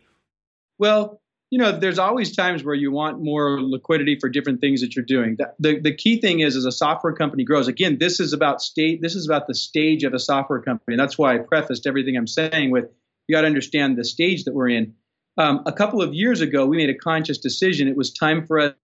Well, 0.78 1.20
you 1.50 1.58
know, 1.58 1.78
there's 1.78 1.98
always 1.98 2.34
times 2.34 2.64
where 2.64 2.74
you 2.74 2.90
want 2.90 3.22
more 3.22 3.60
liquidity 3.62 4.18
for 4.20 4.28
different 4.28 4.60
things 4.60 4.80
that 4.80 4.96
you're 4.96 5.04
doing. 5.04 5.36
The, 5.38 5.52
the, 5.58 5.80
the 5.80 5.94
key 5.94 6.20
thing 6.20 6.40
is, 6.40 6.56
as 6.56 6.64
a 6.64 6.72
software 6.72 7.12
company 7.12 7.44
grows, 7.44 7.68
again, 7.68 7.98
this 7.98 8.18
is 8.18 8.32
about 8.32 8.60
state. 8.60 9.00
This 9.00 9.14
is 9.14 9.26
about 9.26 9.46
the 9.46 9.54
stage 9.54 10.02
of 10.02 10.12
a 10.12 10.18
software 10.18 10.60
company. 10.60 10.94
And 10.94 11.00
that's 11.00 11.16
why 11.16 11.34
I 11.34 11.38
prefaced 11.38 11.86
everything 11.86 12.16
I'm 12.16 12.26
saying 12.26 12.70
with 12.70 12.86
you 13.28 13.34
got 13.34 13.42
to 13.42 13.46
understand 13.46 13.96
the 13.96 14.04
stage 14.04 14.44
that 14.44 14.54
we're 14.54 14.70
in. 14.70 14.94
Um, 15.38 15.62
a 15.66 15.72
couple 15.72 16.00
of 16.02 16.14
years 16.14 16.40
ago, 16.40 16.66
we 16.66 16.76
made 16.76 16.90
a 16.90 16.98
conscious 16.98 17.38
decision. 17.38 17.88
It 17.88 17.96
was 17.96 18.12
time 18.12 18.46
for 18.46 18.58
us, 18.58 18.74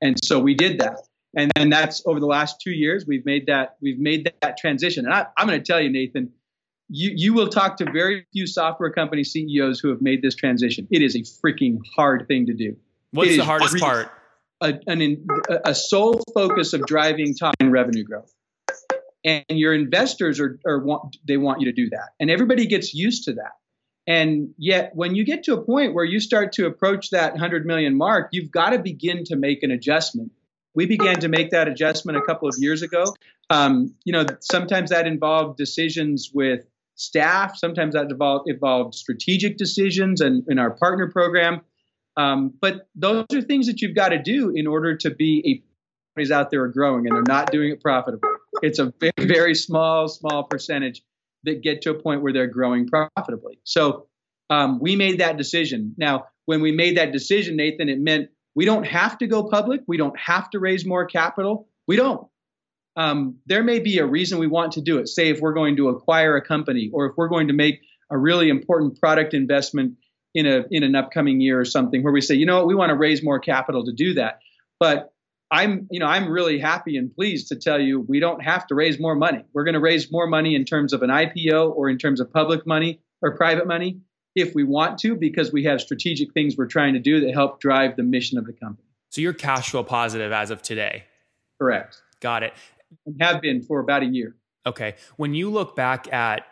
and 0.00 0.16
so 0.22 0.38
we 0.38 0.54
did 0.54 0.80
that. 0.80 1.00
And 1.36 1.50
then 1.56 1.70
that's 1.70 2.02
over 2.06 2.20
the 2.20 2.26
last 2.26 2.60
two 2.60 2.70
years, 2.70 3.06
we've 3.06 3.24
made 3.24 3.46
that 3.46 3.76
we've 3.80 3.98
made 3.98 4.30
that, 4.42 4.58
transition. 4.58 5.06
And 5.06 5.14
I, 5.14 5.26
I'm 5.36 5.46
going 5.48 5.58
to 5.58 5.64
tell 5.64 5.80
you, 5.80 5.90
Nathan, 5.90 6.32
you, 6.88 7.12
you 7.14 7.34
will 7.34 7.48
talk 7.48 7.76
to 7.78 7.90
very 7.90 8.26
few 8.32 8.46
software 8.46 8.90
company 8.90 9.24
CEOs 9.24 9.80
who 9.80 9.88
have 9.88 10.02
made 10.02 10.22
this 10.22 10.34
transition. 10.34 10.86
It 10.90 11.02
is 11.02 11.14
a 11.14 11.20
freaking 11.20 11.78
hard 11.96 12.26
thing 12.28 12.46
to 12.46 12.54
do. 12.54 12.76
What's 13.12 13.36
the 13.36 13.44
hardest 13.44 13.78
part? 13.78 14.10
A, 14.60 14.78
an, 14.86 15.26
a 15.64 15.74
sole 15.74 16.22
focus 16.34 16.72
of 16.72 16.86
driving 16.86 17.34
top 17.34 17.54
line 17.60 17.70
revenue 17.70 18.04
growth. 18.04 18.32
And 19.24 19.44
your 19.48 19.72
investors 19.74 20.40
are, 20.40 20.58
are 20.66 20.80
want, 20.80 21.16
they 21.26 21.36
want 21.36 21.60
you 21.60 21.66
to 21.66 21.72
do 21.72 21.90
that. 21.90 22.10
And 22.20 22.30
everybody 22.30 22.66
gets 22.66 22.92
used 22.92 23.24
to 23.24 23.34
that. 23.34 23.52
And 24.06 24.52
yet, 24.58 24.90
when 24.94 25.14
you 25.14 25.24
get 25.24 25.44
to 25.44 25.54
a 25.54 25.62
point 25.62 25.94
where 25.94 26.04
you 26.04 26.18
start 26.18 26.52
to 26.54 26.66
approach 26.66 27.10
that 27.10 27.32
100 27.32 27.64
million 27.64 27.96
mark, 27.96 28.30
you've 28.32 28.50
got 28.50 28.70
to 28.70 28.78
begin 28.78 29.22
to 29.24 29.36
make 29.36 29.62
an 29.62 29.70
adjustment. 29.70 30.32
We 30.74 30.86
began 30.86 31.20
to 31.20 31.28
make 31.28 31.50
that 31.50 31.68
adjustment 31.68 32.18
a 32.18 32.22
couple 32.22 32.48
of 32.48 32.56
years 32.58 32.82
ago. 32.82 33.14
Um, 33.50 33.94
you 34.04 34.12
know, 34.12 34.26
sometimes 34.40 34.90
that 34.90 35.06
involved 35.06 35.56
decisions 35.56 36.30
with 36.34 36.64
staff. 37.02 37.56
Sometimes 37.56 37.94
that 37.94 38.10
involved, 38.10 38.48
involved 38.48 38.94
strategic 38.94 39.56
decisions 39.56 40.20
and 40.20 40.44
in 40.48 40.58
our 40.58 40.70
partner 40.70 41.10
program. 41.10 41.60
Um, 42.16 42.52
but 42.60 42.88
those 42.94 43.24
are 43.32 43.42
things 43.42 43.66
that 43.66 43.80
you've 43.80 43.96
got 43.96 44.10
to 44.10 44.22
do 44.22 44.52
in 44.54 44.66
order 44.66 44.96
to 44.98 45.10
be 45.10 45.42
a 45.46 45.72
companies 46.14 46.30
out 46.30 46.50
there 46.50 46.62
are 46.62 46.68
growing 46.68 47.06
and 47.06 47.16
they're 47.16 47.22
not 47.26 47.50
doing 47.50 47.70
it 47.70 47.80
profitably. 47.80 48.28
It's 48.60 48.78
a 48.78 48.92
very, 49.00 49.12
very 49.20 49.54
small, 49.54 50.08
small 50.08 50.44
percentage 50.44 51.02
that 51.44 51.62
get 51.62 51.82
to 51.82 51.90
a 51.90 51.94
point 51.94 52.22
where 52.22 52.32
they're 52.32 52.46
growing 52.46 52.86
profitably. 52.86 53.58
So 53.64 54.08
um, 54.50 54.78
we 54.78 54.94
made 54.94 55.20
that 55.20 55.38
decision. 55.38 55.94
Now, 55.96 56.26
when 56.44 56.60
we 56.60 56.70
made 56.72 56.96
that 56.98 57.12
decision, 57.12 57.56
Nathan, 57.56 57.88
it 57.88 57.98
meant 57.98 58.28
we 58.54 58.64
don't 58.64 58.86
have 58.86 59.16
to 59.18 59.26
go 59.26 59.44
public. 59.44 59.80
We 59.86 59.96
don't 59.96 60.18
have 60.18 60.50
to 60.50 60.58
raise 60.58 60.84
more 60.84 61.06
capital. 61.06 61.68
We 61.88 61.96
don't 61.96 62.26
um, 62.96 63.38
there 63.46 63.62
may 63.62 63.78
be 63.78 63.98
a 63.98 64.06
reason 64.06 64.38
we 64.38 64.46
want 64.46 64.72
to 64.72 64.80
do 64.80 64.98
it. 64.98 65.08
Say 65.08 65.28
if 65.28 65.40
we're 65.40 65.54
going 65.54 65.76
to 65.76 65.88
acquire 65.88 66.36
a 66.36 66.42
company 66.42 66.90
or 66.92 67.06
if 67.06 67.12
we're 67.16 67.28
going 67.28 67.48
to 67.48 67.54
make 67.54 67.80
a 68.10 68.18
really 68.18 68.48
important 68.48 69.00
product 69.00 69.34
investment 69.34 69.94
in 70.34 70.46
a 70.46 70.64
in 70.70 70.82
an 70.82 70.94
upcoming 70.94 71.40
year 71.40 71.58
or 71.60 71.64
something 71.64 72.02
where 72.02 72.12
we 72.12 72.20
say, 72.20 72.34
you 72.34 72.46
know 72.46 72.58
what, 72.58 72.66
we 72.66 72.74
want 72.74 72.90
to 72.90 72.96
raise 72.96 73.22
more 73.22 73.38
capital 73.38 73.84
to 73.84 73.92
do 73.92 74.14
that. 74.14 74.40
But 74.78 75.12
I'm, 75.50 75.86
you 75.90 76.00
know, 76.00 76.06
I'm 76.06 76.30
really 76.30 76.58
happy 76.58 76.96
and 76.96 77.14
pleased 77.14 77.48
to 77.48 77.56
tell 77.56 77.78
you 77.78 78.00
we 78.00 78.20
don't 78.20 78.42
have 78.42 78.66
to 78.68 78.74
raise 78.74 78.98
more 78.98 79.14
money. 79.14 79.44
We're 79.52 79.64
going 79.64 79.74
to 79.74 79.80
raise 79.80 80.10
more 80.10 80.26
money 80.26 80.54
in 80.54 80.64
terms 80.64 80.92
of 80.92 81.02
an 81.02 81.10
IPO 81.10 81.74
or 81.76 81.90
in 81.90 81.98
terms 81.98 82.20
of 82.20 82.32
public 82.32 82.66
money 82.66 83.00
or 83.20 83.36
private 83.36 83.66
money 83.66 84.00
if 84.34 84.54
we 84.54 84.64
want 84.64 84.98
to 85.00 85.14
because 85.14 85.52
we 85.52 85.64
have 85.64 85.82
strategic 85.82 86.32
things 86.32 86.56
we're 86.56 86.66
trying 86.66 86.94
to 86.94 87.00
do 87.00 87.20
that 87.20 87.34
help 87.34 87.60
drive 87.60 87.96
the 87.96 88.02
mission 88.02 88.38
of 88.38 88.46
the 88.46 88.54
company. 88.54 88.88
So 89.10 89.20
you're 89.20 89.34
cash 89.34 89.70
flow 89.70 89.84
positive 89.84 90.32
as 90.32 90.50
of 90.50 90.62
today. 90.62 91.04
Correct. 91.58 92.00
Got 92.20 92.42
it 92.44 92.54
have 93.20 93.40
been 93.40 93.62
for 93.62 93.80
about 93.80 94.02
a 94.02 94.06
year. 94.06 94.34
Okay. 94.66 94.94
When 95.16 95.34
you 95.34 95.50
look 95.50 95.74
back 95.74 96.12
at 96.12 96.46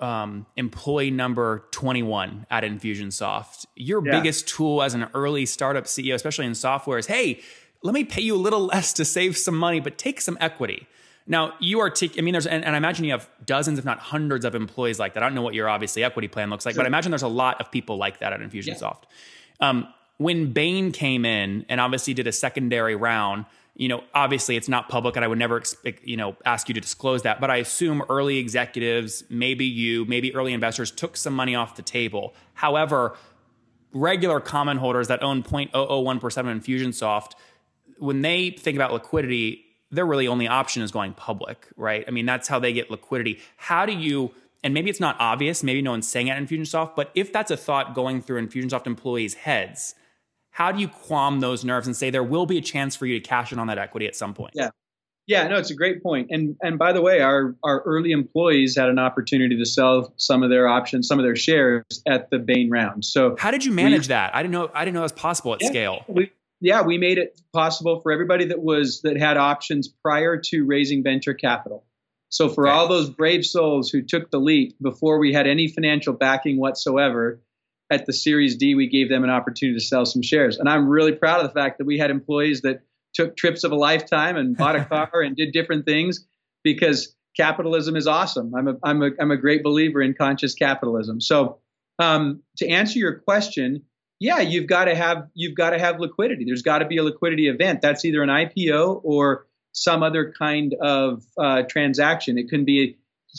um, 0.00 0.46
employee 0.56 1.10
number 1.10 1.64
21 1.70 2.46
at 2.50 2.64
Infusionsoft, 2.64 3.66
your 3.76 4.04
yeah. 4.04 4.12
biggest 4.12 4.48
tool 4.48 4.82
as 4.82 4.94
an 4.94 5.08
early 5.14 5.46
startup 5.46 5.84
CEO, 5.84 6.14
especially 6.14 6.46
in 6.46 6.54
software, 6.54 6.98
is 6.98 7.06
hey, 7.06 7.40
let 7.82 7.94
me 7.94 8.04
pay 8.04 8.22
you 8.22 8.34
a 8.34 8.36
little 8.36 8.64
less 8.66 8.92
to 8.94 9.04
save 9.04 9.36
some 9.36 9.56
money, 9.56 9.80
but 9.80 9.98
take 9.98 10.20
some 10.20 10.36
equity. 10.40 10.86
Now 11.26 11.54
you 11.60 11.78
are, 11.80 11.88
t- 11.88 12.10
I 12.18 12.20
mean, 12.20 12.32
there's, 12.32 12.48
and, 12.48 12.64
and, 12.64 12.74
I 12.74 12.78
imagine 12.78 13.04
you 13.04 13.12
have 13.12 13.28
dozens, 13.46 13.78
if 13.78 13.84
not 13.84 14.00
hundreds 14.00 14.44
of 14.44 14.56
employees 14.56 14.98
like 14.98 15.14
that. 15.14 15.22
I 15.22 15.26
don't 15.26 15.36
know 15.36 15.42
what 15.42 15.54
your 15.54 15.68
obviously 15.68 16.02
equity 16.02 16.26
plan 16.26 16.50
looks 16.50 16.66
like, 16.66 16.74
sure. 16.74 16.80
but 16.80 16.86
I 16.86 16.88
imagine 16.88 17.12
there's 17.12 17.22
a 17.22 17.28
lot 17.28 17.60
of 17.60 17.70
people 17.70 17.96
like 17.96 18.18
that 18.18 18.32
at 18.32 18.40
Infusionsoft. 18.40 19.04
Yeah. 19.60 19.68
Um, 19.68 19.88
when 20.18 20.52
Bain 20.52 20.90
came 20.92 21.24
in 21.24 21.64
and 21.68 21.80
obviously 21.80 22.12
did 22.14 22.26
a 22.26 22.32
secondary 22.32 22.96
round, 22.96 23.46
you 23.74 23.88
know, 23.88 24.04
obviously 24.14 24.56
it's 24.56 24.68
not 24.68 24.88
public 24.88 25.16
and 25.16 25.24
I 25.24 25.28
would 25.28 25.38
never, 25.38 25.56
expect, 25.56 26.04
you 26.04 26.16
know, 26.16 26.36
ask 26.44 26.68
you 26.68 26.74
to 26.74 26.80
disclose 26.80 27.22
that, 27.22 27.40
but 27.40 27.50
I 27.50 27.56
assume 27.56 28.02
early 28.08 28.38
executives, 28.38 29.24
maybe 29.30 29.64
you, 29.64 30.04
maybe 30.04 30.34
early 30.34 30.52
investors 30.52 30.90
took 30.90 31.16
some 31.16 31.34
money 31.34 31.54
off 31.54 31.76
the 31.76 31.82
table. 31.82 32.34
However, 32.54 33.16
regular 33.92 34.40
common 34.40 34.76
holders 34.76 35.08
that 35.08 35.22
own 35.22 35.42
0.001% 35.42 36.24
of 36.24 36.46
Infusionsoft, 36.46 37.32
when 37.98 38.22
they 38.22 38.50
think 38.50 38.76
about 38.76 38.92
liquidity, 38.92 39.64
their 39.90 40.06
really 40.06 40.28
only 40.28 40.48
option 40.48 40.82
is 40.82 40.90
going 40.90 41.14
public, 41.14 41.68
right? 41.76 42.04
I 42.06 42.10
mean, 42.10 42.26
that's 42.26 42.48
how 42.48 42.58
they 42.58 42.72
get 42.72 42.90
liquidity. 42.90 43.40
How 43.56 43.86
do 43.86 43.92
you, 43.92 44.32
and 44.62 44.74
maybe 44.74 44.90
it's 44.90 45.00
not 45.00 45.16
obvious, 45.18 45.62
maybe 45.62 45.80
no 45.82 45.92
one's 45.92 46.08
saying 46.08 46.28
it 46.28 46.36
in 46.36 46.46
Infusionsoft, 46.46 46.94
but 46.94 47.10
if 47.14 47.32
that's 47.32 47.50
a 47.50 47.56
thought 47.56 47.94
going 47.94 48.20
through 48.20 48.46
Infusionsoft 48.46 48.86
employees' 48.86 49.34
heads, 49.34 49.94
how 50.52 50.70
do 50.70 50.80
you 50.80 50.88
qualm 50.88 51.40
those 51.40 51.64
nerves 51.64 51.86
and 51.86 51.96
say 51.96 52.10
there 52.10 52.22
will 52.22 52.46
be 52.46 52.58
a 52.58 52.60
chance 52.60 52.94
for 52.94 53.06
you 53.06 53.18
to 53.18 53.26
cash 53.26 53.52
in 53.52 53.58
on 53.58 53.66
that 53.66 53.78
equity 53.78 54.06
at 54.06 54.14
some 54.14 54.34
point? 54.34 54.52
Yeah. 54.54 54.70
Yeah, 55.26 55.46
no, 55.46 55.56
it's 55.56 55.70
a 55.70 55.76
great 55.76 56.02
point. 56.02 56.28
And 56.30 56.56
and 56.62 56.80
by 56.80 56.92
the 56.92 57.00
way, 57.00 57.20
our 57.20 57.54
our 57.62 57.80
early 57.82 58.10
employees 58.10 58.76
had 58.76 58.88
an 58.88 58.98
opportunity 58.98 59.56
to 59.56 59.64
sell 59.64 60.12
some 60.16 60.42
of 60.42 60.50
their 60.50 60.66
options, 60.66 61.06
some 61.06 61.20
of 61.20 61.24
their 61.24 61.36
shares 61.36 61.84
at 62.08 62.28
the 62.30 62.40
Bain 62.40 62.70
round. 62.70 63.04
So 63.04 63.36
how 63.38 63.52
did 63.52 63.64
you 63.64 63.70
manage 63.70 64.02
we, 64.02 64.06
that? 64.08 64.34
I 64.34 64.42
didn't 64.42 64.52
know 64.52 64.68
I 64.74 64.84
didn't 64.84 64.94
know 64.94 65.00
that 65.00 65.04
was 65.04 65.12
possible 65.12 65.54
at 65.54 65.62
yeah, 65.62 65.68
scale. 65.68 66.04
We, 66.08 66.32
yeah, 66.60 66.82
we 66.82 66.98
made 66.98 67.18
it 67.18 67.40
possible 67.52 68.00
for 68.00 68.10
everybody 68.10 68.46
that 68.46 68.60
was 68.60 69.00
that 69.02 69.16
had 69.16 69.36
options 69.36 69.88
prior 69.88 70.38
to 70.38 70.64
raising 70.64 71.04
venture 71.04 71.34
capital. 71.34 71.84
So 72.28 72.48
for 72.48 72.66
okay. 72.66 72.76
all 72.76 72.88
those 72.88 73.08
brave 73.08 73.46
souls 73.46 73.90
who 73.90 74.02
took 74.02 74.30
the 74.32 74.40
leap 74.40 74.76
before 74.82 75.18
we 75.18 75.32
had 75.32 75.46
any 75.46 75.68
financial 75.68 76.14
backing 76.14 76.58
whatsoever, 76.58 77.40
at 77.92 78.06
the 78.06 78.12
Series 78.12 78.56
D, 78.56 78.74
we 78.74 78.88
gave 78.88 79.08
them 79.08 79.22
an 79.22 79.30
opportunity 79.30 79.78
to 79.78 79.84
sell 79.84 80.06
some 80.06 80.22
shares. 80.22 80.58
And 80.58 80.68
I'm 80.68 80.88
really 80.88 81.12
proud 81.12 81.44
of 81.44 81.46
the 81.46 81.60
fact 81.60 81.78
that 81.78 81.84
we 81.84 81.98
had 81.98 82.10
employees 82.10 82.62
that 82.62 82.80
took 83.12 83.36
trips 83.36 83.64
of 83.64 83.72
a 83.72 83.76
lifetime 83.76 84.36
and 84.36 84.56
bought 84.56 84.76
a 84.76 84.84
car 84.86 85.20
and 85.20 85.36
did 85.36 85.52
different 85.52 85.84
things 85.84 86.26
because 86.64 87.14
capitalism 87.36 87.94
is 87.96 88.06
awesome. 88.06 88.54
I'm 88.54 88.68
a, 88.68 88.74
I'm 88.82 89.02
a, 89.02 89.10
I'm 89.20 89.30
a 89.30 89.36
great 89.36 89.62
believer 89.62 90.00
in 90.00 90.14
conscious 90.14 90.54
capitalism. 90.54 91.20
So 91.20 91.58
um, 91.98 92.42
to 92.56 92.68
answer 92.68 92.98
your 92.98 93.18
question, 93.18 93.82
yeah, 94.18 94.40
you've 94.40 94.68
got 94.68 94.84
to 94.84 94.94
have 94.94 95.28
you've 95.34 95.56
got 95.56 95.70
to 95.70 95.78
have 95.78 95.98
liquidity. 95.98 96.44
There's 96.44 96.62
got 96.62 96.78
to 96.78 96.86
be 96.86 96.96
a 96.96 97.02
liquidity 97.02 97.48
event. 97.48 97.82
That's 97.82 98.04
either 98.04 98.22
an 98.22 98.28
IPO 98.28 99.00
or 99.02 99.46
some 99.72 100.02
other 100.02 100.32
kind 100.38 100.74
of 100.80 101.24
uh, 101.36 101.62
transaction. 101.68 102.38
It 102.38 102.48
can 102.48 102.64
be. 102.64 102.96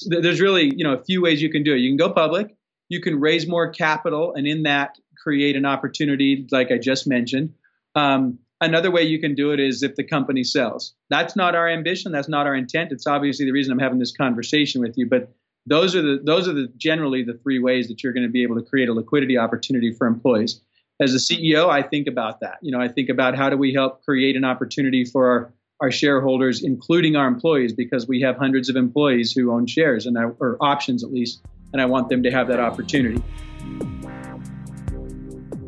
There's 0.07 0.41
really 0.41 0.73
you 0.75 0.83
know 0.83 0.93
a 0.93 1.03
few 1.03 1.21
ways 1.21 1.41
you 1.41 1.49
can 1.49 1.63
do 1.63 1.73
it. 1.73 1.77
You 1.77 1.89
can 1.89 1.97
go 1.97 2.11
public. 2.11 2.53
You 2.89 3.01
can 3.01 3.19
raise 3.19 3.47
more 3.47 3.69
capital, 3.69 4.33
and 4.33 4.47
in 4.47 4.63
that 4.63 4.97
create 5.21 5.55
an 5.55 5.65
opportunity, 5.65 6.47
like 6.51 6.71
I 6.71 6.77
just 6.77 7.07
mentioned. 7.07 7.53
Um, 7.95 8.39
another 8.61 8.91
way 8.91 9.03
you 9.03 9.19
can 9.19 9.35
do 9.35 9.51
it 9.51 9.59
is 9.59 9.83
if 9.83 9.95
the 9.95 10.03
company 10.03 10.43
sells. 10.43 10.93
That's 11.09 11.35
not 11.35 11.55
our 11.55 11.67
ambition. 11.69 12.11
That's 12.11 12.29
not 12.29 12.45
our 12.45 12.55
intent. 12.55 12.91
It's 12.91 13.07
obviously 13.07 13.45
the 13.45 13.51
reason 13.51 13.71
I'm 13.71 13.79
having 13.79 13.99
this 13.99 14.15
conversation 14.15 14.81
with 14.81 14.97
you. 14.97 15.07
But 15.07 15.33
those 15.65 15.95
are 15.95 16.01
the 16.01 16.21
those 16.23 16.47
are 16.47 16.53
the 16.53 16.67
generally 16.77 17.23
the 17.23 17.35
three 17.35 17.59
ways 17.59 17.87
that 17.87 18.03
you're 18.03 18.13
going 18.13 18.27
to 18.27 18.31
be 18.31 18.43
able 18.43 18.55
to 18.55 18.63
create 18.63 18.89
a 18.89 18.93
liquidity 18.93 19.37
opportunity 19.37 19.93
for 19.93 20.07
employees 20.07 20.59
as 20.99 21.13
a 21.13 21.17
CEO, 21.17 21.69
I 21.69 21.81
think 21.81 22.07
about 22.07 22.39
that. 22.41 22.57
You 22.61 22.71
know, 22.71 22.79
I 22.79 22.87
think 22.87 23.09
about 23.09 23.35
how 23.35 23.49
do 23.49 23.57
we 23.57 23.73
help 23.73 24.03
create 24.03 24.35
an 24.35 24.43
opportunity 24.43 25.05
for 25.05 25.27
our, 25.27 25.53
our 25.81 25.91
shareholders, 25.91 26.63
including 26.63 27.15
our 27.15 27.27
employees, 27.27 27.73
because 27.73 28.07
we 28.07 28.21
have 28.21 28.37
hundreds 28.37 28.69
of 28.69 28.75
employees 28.75 29.31
who 29.31 29.51
own 29.51 29.65
shares 29.65 30.05
and 30.05 30.17
or 30.17 30.57
options 30.61 31.03
at 31.03 31.11
least, 31.11 31.41
and 31.73 31.81
I 31.81 31.85
want 31.85 32.09
them 32.09 32.23
to 32.23 32.31
have 32.31 32.47
that 32.47 32.59
opportunity 32.59 33.21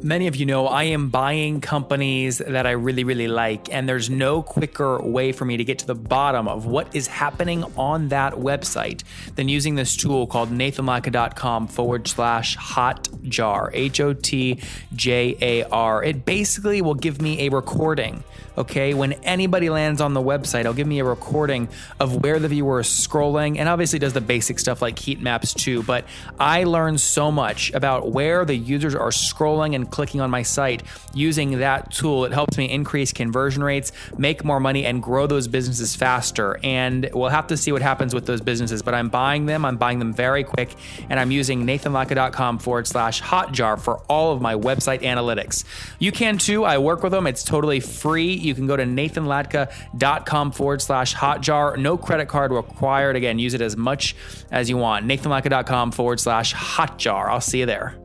many 0.06 0.28
of 0.28 0.36
you 0.36 0.46
know, 0.46 0.68
I 0.68 0.84
am 0.84 1.10
buying 1.10 1.62
companies 1.62 2.38
that 2.38 2.68
I 2.68 2.72
really, 2.72 3.04
really 3.04 3.28
like, 3.28 3.74
and 3.74 3.90
there's 3.90 4.08
no 4.08 4.44
quicker 4.44 5.02
way 5.02 5.32
for 5.32 5.46
me 5.46 5.58
to 5.58 5.64
get 5.64 5.80
to 5.80 5.88
the 5.88 5.96
bottom 5.96 6.48
of 6.48 6.68
what 6.68 6.96
is 6.96 7.08
happening 7.08 7.64
on 7.76 8.10
that 8.10 8.34
website 8.34 9.04
than 9.34 9.50
using 9.50 9.74
this 9.76 9.98
tool 9.98 10.28
called 10.28 10.52
nathanlatka.com 10.52 11.68
forward 11.68 12.08
slash 12.08 12.56
hotjar, 12.56 13.72
H 13.74 14.00
O 14.00 14.14
T 14.14 14.62
J 14.94 15.36
A 15.42 15.64
R. 15.70 16.04
It 16.04 16.24
basically 16.24 16.84
will 16.84 16.94
give 16.94 17.20
me 17.20 17.48
a 17.48 17.50
recording 17.50 18.24
Okay, 18.58 18.94
when 18.94 19.14
anybody 19.24 19.70
lands 19.70 20.00
on 20.00 20.14
the 20.14 20.22
website, 20.22 20.62
it'll 20.62 20.74
give 20.74 20.88
me 20.88 21.00
a 21.00 21.04
recording 21.04 21.68
of 22.00 22.24
where 22.24 22.40
the 22.40 22.48
viewer 22.48 22.80
is 22.80 22.88
scrolling 22.88 23.58
and 23.58 23.68
obviously 23.68 24.00
does 24.00 24.14
the 24.14 24.22
basic 24.22 24.60
stuff 24.60 24.82
like 24.82 24.98
heat 24.98 25.20
maps 25.20 25.54
too. 25.54 25.84
But 25.84 26.06
I 26.40 26.64
learned 26.64 27.02
so 27.02 27.32
much 27.32 27.74
about 27.74 28.12
where 28.12 28.46
the 28.46 28.56
users 28.56 28.96
are 28.96 29.10
scrolling 29.10 29.76
and 29.76 29.92
clicking 29.92 30.22
on 30.22 30.30
my 30.30 30.42
site 30.44 30.84
using 31.14 31.60
that 31.60 31.92
tool. 31.92 32.24
It 32.24 32.32
helps 32.32 32.58
me 32.58 32.70
increase 32.72 33.12
conversion 33.12 33.62
rates, 33.62 33.92
make 34.18 34.46
more 34.46 34.62
money, 34.62 34.86
and 34.86 35.04
grow 35.04 35.28
those 35.28 35.50
businesses 35.50 35.96
faster. 35.96 36.58
And 36.64 37.10
we'll 37.14 37.30
have 37.30 37.48
to 37.48 37.58
see 37.58 37.74
what 37.74 37.82
happens 37.82 38.14
with 38.14 38.26
those 38.26 38.40
businesses, 38.40 38.82
but 38.82 38.94
I'm 38.94 39.10
buying 39.10 39.48
them. 39.48 39.66
I'm 39.66 39.78
buying 39.78 40.00
them 40.00 40.14
very 40.14 40.46
quick, 40.46 40.76
and 41.10 41.20
I'm 41.20 41.32
using 41.32 41.66
nathanlatka.com 41.66 42.60
forward 42.60 42.88
slash 42.88 43.22
hotjar 43.22 43.78
for 43.80 43.98
all 44.08 44.32
of 44.32 44.42
my 44.42 44.56
website 44.56 45.02
analytics. 45.02 45.66
You 46.00 46.14
can 46.14 46.38
too. 46.38 46.64
I 46.64 46.78
work 46.78 47.04
with 47.04 47.12
them, 47.12 47.28
it's 47.28 47.44
totally 47.44 47.82
free 47.82 48.45
you 48.46 48.56
can 48.56 48.68
go 48.68 48.78
to 48.78 48.84
nathanlatka.com 48.84 50.52
forward 50.52 50.82
slash 50.82 51.16
hotjar. 51.16 51.78
No 51.78 51.98
credit 51.98 52.28
card 52.28 52.52
required. 52.52 53.16
Again, 53.16 53.40
use 53.40 53.54
it 53.54 53.62
as 53.62 53.76
much 53.76 54.16
as 54.52 54.70
you 54.70 54.78
want. 54.78 55.06
nathanlatka.com 55.06 55.92
forward 55.92 56.20
slash 56.20 56.54
hotjar. 56.54 57.28
I'll 57.30 57.42
see 57.42 57.60
you 57.60 57.66
there. 57.66 57.98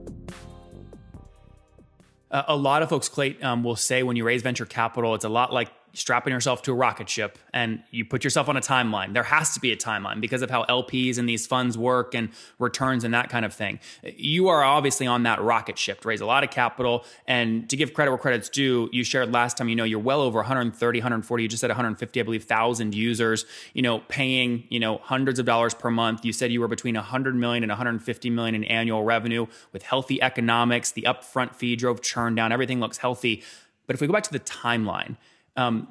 Uh, 2.31 2.45
a 2.47 2.57
lot 2.57 2.83
of 2.83 2.89
folks, 2.89 3.09
Clayton, 3.09 3.45
um, 3.45 3.65
will 3.65 3.77
say 3.77 4.03
when 4.03 4.17
you 4.17 4.25
raise 4.25 4.43
venture 4.43 4.67
capital, 4.67 5.15
it's 5.15 5.25
a 5.25 5.29
lot 5.29 5.53
like 5.53 5.71
strapping 5.93 6.33
yourself 6.33 6.63
to 6.63 6.73
a 6.73 6.75
rocket 6.75 7.09
ship 7.09 7.39
and 7.53 7.83
you 7.91 8.05
put 8.05 8.23
yourself 8.25 8.49
on 8.49 8.57
a 8.57 8.61
timeline. 8.61 9.13
There 9.13 9.25
has 9.25 9.55
to 9.55 9.61
be 9.61 9.73
a 9.73 9.77
timeline 9.77 10.21
because 10.21 10.43
of 10.43 10.51
how 10.51 10.65
LPs 10.65 11.19
and 11.19 11.29
these 11.29 11.47
funds 11.47 11.77
work 11.77 12.15
and 12.15 12.31
returns 12.59 13.05
and 13.05 13.13
that 13.15 13.29
kind 13.29 13.45
of 13.45 13.53
thing. 13.53 13.81
You 14.03 14.49
are 14.49 14.63
obviously 14.63 15.07
on 15.07 15.25
that 15.25 15.41
rocket 15.41 15.79
ship 15.79 16.01
to 16.03 16.09
raise 16.09 16.21
a 16.21 16.27
lot 16.27 16.45
of 16.45 16.51
capital. 16.51 17.05
And 17.27 17.69
to 17.71 17.77
give 17.77 17.95
credit 17.95 18.11
where 18.11 18.19
credit's 18.19 18.49
due, 18.49 18.89
you 18.93 19.05
shared 19.05 19.33
last 19.33 19.57
time, 19.57 19.69
you 19.69 19.77
know, 19.77 19.85
you're 19.85 19.99
well 19.99 20.21
over 20.21 20.39
130, 20.39 20.99
140, 20.99 21.43
you 21.43 21.49
just 21.49 21.61
said 21.61 21.71
150, 21.71 22.21
I 22.21 22.23
believe, 22.23 22.45
thousand 22.45 22.95
users, 22.95 23.45
you 23.75 23.83
know, 23.83 24.01
paying, 24.09 24.65
you 24.69 24.81
know, 24.81 24.99
hundreds 24.99 25.39
of 25.39 25.47
dollars 25.47 25.75
per 25.75 25.91
month. 25.91 26.25
You 26.25 26.33
said 26.33 26.53
you 26.53 26.61
were 26.61 26.69
between 26.69 26.95
100 26.95 27.35
million 27.35 27.65
and 27.65 27.71
150 27.71 28.31
million 28.31 28.55
in 28.55 28.65
annual 28.65 29.03
revenue 29.03 29.47
with 29.73 29.83
healthy 29.83 30.23
economics. 30.23 30.93
The 30.93 31.03
upfront 31.03 31.55
fee 31.55 31.77
drove 31.77 32.01
churn 32.03 32.35
down. 32.35 32.53
Everything 32.53 32.81
looks 32.81 32.99
healthy. 32.99 33.43
But 33.87 33.95
if 33.95 34.01
we 34.01 34.07
go 34.07 34.13
back 34.13 34.23
to 34.23 34.33
the 34.33 34.39
timeline, 34.39 35.17
um, 35.61 35.89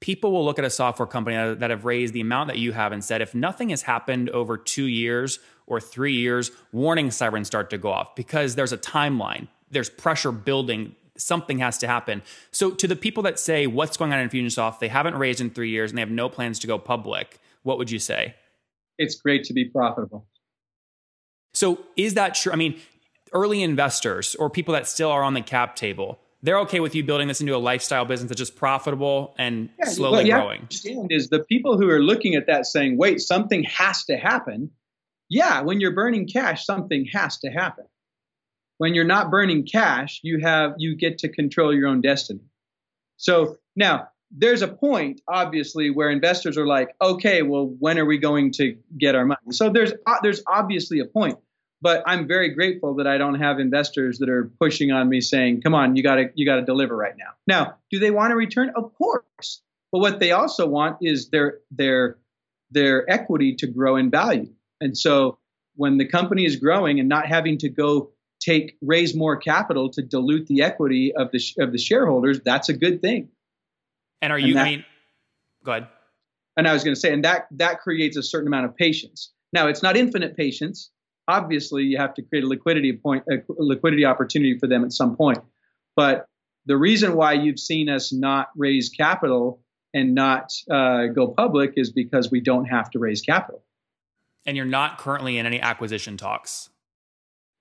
people 0.00 0.30
will 0.32 0.44
look 0.44 0.58
at 0.58 0.64
a 0.64 0.70
software 0.70 1.06
company 1.06 1.54
that 1.54 1.70
have 1.70 1.84
raised 1.84 2.14
the 2.14 2.20
amount 2.20 2.48
that 2.48 2.58
you 2.58 2.72
have 2.72 2.92
and 2.92 3.04
said, 3.04 3.20
if 3.20 3.34
nothing 3.34 3.70
has 3.70 3.82
happened 3.82 4.30
over 4.30 4.56
two 4.56 4.86
years 4.86 5.40
or 5.66 5.80
three 5.80 6.14
years, 6.14 6.50
warning 6.72 7.10
sirens 7.10 7.48
start 7.48 7.70
to 7.70 7.78
go 7.78 7.90
off 7.90 8.14
because 8.14 8.54
there's 8.54 8.72
a 8.72 8.78
timeline, 8.78 9.48
there's 9.70 9.90
pressure 9.90 10.32
building. 10.32 10.94
Something 11.16 11.58
has 11.58 11.78
to 11.78 11.88
happen. 11.88 12.22
So, 12.52 12.70
to 12.70 12.86
the 12.86 12.94
people 12.94 13.24
that 13.24 13.40
say, 13.40 13.66
What's 13.66 13.96
going 13.96 14.12
on 14.12 14.20
in 14.20 14.28
Infusionsoft? 14.28 14.78
They 14.78 14.86
haven't 14.86 15.16
raised 15.16 15.40
in 15.40 15.50
three 15.50 15.70
years 15.70 15.90
and 15.90 15.98
they 15.98 16.02
have 16.02 16.12
no 16.12 16.28
plans 16.28 16.60
to 16.60 16.68
go 16.68 16.78
public. 16.78 17.40
What 17.64 17.76
would 17.76 17.90
you 17.90 17.98
say? 17.98 18.36
It's 18.98 19.16
great 19.16 19.42
to 19.44 19.52
be 19.52 19.64
profitable. 19.64 20.28
So, 21.54 21.80
is 21.96 22.14
that 22.14 22.36
true? 22.36 22.52
I 22.52 22.54
mean, 22.54 22.78
early 23.32 23.64
investors 23.64 24.36
or 24.36 24.48
people 24.48 24.74
that 24.74 24.86
still 24.86 25.10
are 25.10 25.24
on 25.24 25.34
the 25.34 25.40
cap 25.40 25.74
table, 25.74 26.20
they're 26.42 26.58
okay 26.60 26.80
with 26.80 26.94
you 26.94 27.02
building 27.02 27.28
this 27.28 27.40
into 27.40 27.54
a 27.54 27.58
lifestyle 27.58 28.04
business 28.04 28.28
that's 28.28 28.38
just 28.38 28.56
profitable 28.56 29.34
and 29.38 29.70
yeah, 29.78 29.86
slowly 29.86 30.30
what 30.30 30.40
growing. 30.40 30.60
understand 30.62 31.10
is 31.10 31.28
the 31.28 31.40
people 31.44 31.76
who 31.76 31.88
are 31.90 32.00
looking 32.00 32.34
at 32.34 32.46
that 32.46 32.66
saying, 32.66 32.96
"Wait, 32.96 33.20
something 33.20 33.64
has 33.64 34.04
to 34.04 34.16
happen." 34.16 34.70
Yeah, 35.28 35.62
when 35.62 35.80
you're 35.80 35.94
burning 35.94 36.26
cash, 36.26 36.64
something 36.64 37.06
has 37.12 37.38
to 37.40 37.50
happen. 37.50 37.84
When 38.78 38.94
you're 38.94 39.04
not 39.04 39.30
burning 39.30 39.66
cash, 39.66 40.20
you 40.22 40.38
have 40.40 40.74
you 40.78 40.96
get 40.96 41.18
to 41.18 41.28
control 41.28 41.74
your 41.74 41.88
own 41.88 42.00
destiny. 42.00 42.44
So 43.16 43.58
now 43.74 44.08
there's 44.30 44.62
a 44.62 44.68
point, 44.68 45.20
obviously, 45.26 45.90
where 45.90 46.10
investors 46.10 46.56
are 46.56 46.66
like, 46.66 46.94
"Okay, 47.00 47.42
well, 47.42 47.66
when 47.66 47.98
are 47.98 48.06
we 48.06 48.18
going 48.18 48.52
to 48.52 48.76
get 48.96 49.16
our 49.16 49.26
money?" 49.26 49.50
So 49.50 49.70
there's 49.70 49.92
uh, 50.06 50.16
there's 50.22 50.42
obviously 50.46 51.00
a 51.00 51.06
point 51.06 51.38
but 51.80 52.02
I'm 52.06 52.26
very 52.26 52.50
grateful 52.50 52.94
that 52.96 53.06
I 53.06 53.18
don't 53.18 53.36
have 53.36 53.58
investors 53.60 54.18
that 54.18 54.28
are 54.28 54.50
pushing 54.60 54.90
on 54.90 55.08
me 55.08 55.20
saying, 55.20 55.62
"Come 55.62 55.74
on, 55.74 55.96
you 55.96 56.02
got 56.02 56.16
to 56.16 56.30
you 56.34 56.44
got 56.44 56.56
to 56.56 56.62
deliver 56.62 56.96
right 56.96 57.16
now." 57.16 57.32
Now, 57.46 57.76
do 57.90 57.98
they 57.98 58.10
want 58.10 58.32
a 58.32 58.36
return? 58.36 58.72
Of 58.74 58.94
course. 58.94 59.62
But 59.92 60.00
what 60.00 60.20
they 60.20 60.32
also 60.32 60.66
want 60.66 60.98
is 61.00 61.30
their 61.30 61.58
their 61.70 62.18
their 62.70 63.08
equity 63.10 63.54
to 63.56 63.66
grow 63.66 63.96
in 63.96 64.10
value. 64.10 64.52
And 64.80 64.96
so 64.96 65.38
when 65.76 65.96
the 65.98 66.04
company 66.04 66.44
is 66.44 66.56
growing 66.56 67.00
and 67.00 67.08
not 67.08 67.26
having 67.26 67.58
to 67.58 67.68
go 67.68 68.10
take 68.40 68.76
raise 68.82 69.14
more 69.14 69.36
capital 69.36 69.90
to 69.90 70.02
dilute 70.02 70.46
the 70.46 70.62
equity 70.62 71.14
of 71.14 71.30
the 71.32 71.40
of 71.58 71.72
the 71.72 71.78
shareholders, 71.78 72.40
that's 72.40 72.68
a 72.68 72.74
good 72.74 73.00
thing. 73.00 73.28
And 74.20 74.32
are 74.32 74.38
you? 74.38 74.48
And 74.48 74.56
that, 74.56 74.62
I 74.62 74.70
mean, 74.70 74.84
go 75.64 75.72
ahead. 75.72 75.88
and 76.56 76.68
I 76.68 76.72
was 76.72 76.84
going 76.84 76.94
to 76.94 77.00
say, 77.00 77.12
and 77.12 77.24
that 77.24 77.46
that 77.52 77.80
creates 77.80 78.16
a 78.16 78.22
certain 78.22 78.48
amount 78.48 78.66
of 78.66 78.76
patience. 78.76 79.30
Now, 79.52 79.68
it's 79.68 79.82
not 79.82 79.96
infinite 79.96 80.36
patience. 80.36 80.90
Obviously, 81.28 81.84
you 81.84 81.98
have 81.98 82.14
to 82.14 82.22
create 82.22 82.44
a 82.44 82.48
liquidity 82.48 82.94
point, 82.94 83.22
a 83.30 83.36
liquidity 83.58 84.04
opportunity 84.04 84.58
for 84.58 84.66
them 84.66 84.82
at 84.82 84.92
some 84.92 85.16
point. 85.16 85.38
But 85.94 86.26
the 86.66 86.76
reason 86.76 87.14
why 87.14 87.34
you've 87.34 87.60
seen 87.60 87.88
us 87.88 88.12
not 88.12 88.48
raise 88.56 88.88
capital 88.88 89.60
and 89.94 90.14
not 90.14 90.52
uh, 90.70 91.06
go 91.06 91.28
public 91.28 91.74
is 91.76 91.92
because 91.92 92.30
we 92.30 92.40
don't 92.40 92.64
have 92.64 92.90
to 92.90 92.98
raise 92.98 93.20
capital. 93.20 93.62
And 94.46 94.56
you're 94.56 94.66
not 94.66 94.98
currently 94.98 95.38
in 95.38 95.46
any 95.46 95.60
acquisition 95.60 96.16
talks. 96.16 96.70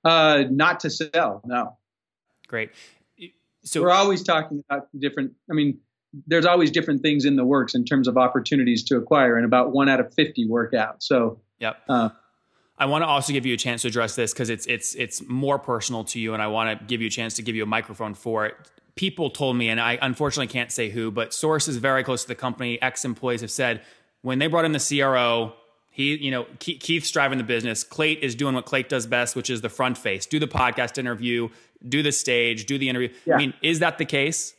Uh, 0.04 0.46
not 0.50 0.80
to 0.82 0.90
sell, 0.90 1.42
no. 1.46 1.78
Great. 2.48 2.72
So 3.64 3.82
we're 3.82 3.92
always 3.92 4.24
talking 4.24 4.64
about 4.70 4.88
different. 4.98 5.34
I 5.52 5.54
mean, 5.54 5.80
there's 6.26 6.46
always 6.46 6.72
different 6.72 7.02
things 7.02 7.26
in 7.26 7.36
the 7.36 7.44
works 7.44 7.76
in 7.76 7.84
terms 7.84 8.08
of 8.08 8.18
opportunities 8.18 8.84
to 8.86 8.96
acquire, 8.96 9.36
and 9.36 9.46
about 9.46 9.74
one 9.74 9.90
out 9.90 10.00
of 10.00 10.14
fifty 10.14 10.48
work 10.48 10.74
out. 10.74 11.04
So, 11.04 11.42
yep. 11.60 11.82
Uh, 11.90 12.10
I 12.80 12.86
want 12.86 13.04
to 13.04 13.08
also 13.08 13.34
give 13.34 13.46
you 13.46 13.54
a 13.54 13.58
chance 13.58 13.82
to 13.82 13.88
address 13.88 14.16
this 14.16 14.34
because 14.34 14.50
it's 14.50 14.66
it's 14.68 14.94
it's 14.96 15.28
more 15.28 15.58
personal 15.58 16.04
to 16.06 16.20
you, 16.20 16.34
and 16.34 16.42
I 16.42 16.48
want 16.48 16.80
to 16.80 16.86
give 16.86 17.02
you 17.02 17.08
a 17.08 17.12
chance 17.12 17.36
to 17.36 17.42
give 17.42 17.56
you 17.56 17.64
a 17.64 17.68
microphone 17.68 18.14
for 18.14 18.46
it. 18.46 18.56
People 18.96 19.30
told 19.30 19.56
me, 19.56 19.70
and 19.70 19.80
I 19.80 19.98
unfortunately 20.02 20.52
can't 20.52 20.72
say 20.72 20.90
who, 20.90 21.12
but 21.12 21.34
sources 21.34 21.78
very 21.78 22.04
close 22.04 22.24
to 22.24 22.28
the 22.28 22.36
company, 22.36 22.82
ex 22.82 23.06
employees 23.06 23.42
have 23.42 23.52
said 23.52 23.82
when 24.22 24.40
they 24.40 24.48
brought 24.48 24.66
in 24.66 24.72
the 24.72 24.80
CRO, 24.80 25.54
he, 25.90 26.16
you 26.16 26.32
know, 26.32 26.46
Keith's 26.60 27.10
driving 27.10 27.38
the 27.38 27.44
business. 27.44 27.84
Clate 27.84 28.20
is 28.20 28.36
doing 28.36 28.54
what 28.54 28.66
Clate 28.66 28.90
does 28.90 29.08
best, 29.08 29.36
which 29.36 29.50
is 29.50 29.62
the 29.62 29.70
front 29.70 29.98
face. 29.98 30.26
Do 30.26 30.38
the 30.38 30.48
podcast 30.48 30.98
interview, 30.98 31.50
do 31.88 32.04
the 32.04 32.12
stage, 32.12 32.66
do 32.66 32.78
the 32.78 32.90
interview. 32.90 33.10
Yeah. 33.26 33.36
I 33.36 33.38
mean, 33.38 33.54
is 33.62 33.80
that 33.80 33.98
the 33.98 34.06
case? 34.06 34.54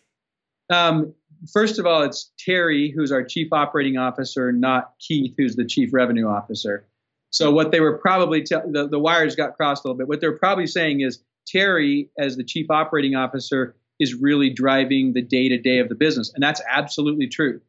Um, 0.70 1.14
first 1.52 1.78
of 1.78 1.86
all, 1.86 2.02
it's 2.02 2.32
Terry, 2.38 2.90
who's 2.90 3.12
our 3.12 3.22
chief 3.22 3.52
operating 3.52 3.96
officer, 3.96 4.50
not 4.52 4.94
Keith, 4.98 5.34
who's 5.38 5.54
the 5.54 5.64
chief 5.64 5.90
revenue 5.92 6.26
officer. 6.26 6.87
So 7.30 7.50
what 7.50 7.72
they 7.72 7.80
were 7.80 7.98
probably 7.98 8.42
te- 8.42 8.56
the, 8.70 8.88
the 8.88 8.98
wires 8.98 9.36
got 9.36 9.56
crossed 9.56 9.84
a 9.84 9.88
little 9.88 9.98
bit. 9.98 10.08
What 10.08 10.20
they're 10.20 10.38
probably 10.38 10.66
saying 10.66 11.00
is 11.00 11.22
Terry, 11.46 12.10
as 12.18 12.36
the 12.36 12.44
chief 12.44 12.70
operating 12.70 13.14
officer, 13.14 13.74
is 14.00 14.14
really 14.14 14.50
driving 14.50 15.12
the 15.12 15.22
day 15.22 15.48
to 15.48 15.58
day 15.58 15.78
of 15.78 15.88
the 15.88 15.94
business, 15.94 16.32
and 16.34 16.42
that's 16.42 16.62
absolutely 16.70 17.26
true. 17.26 17.60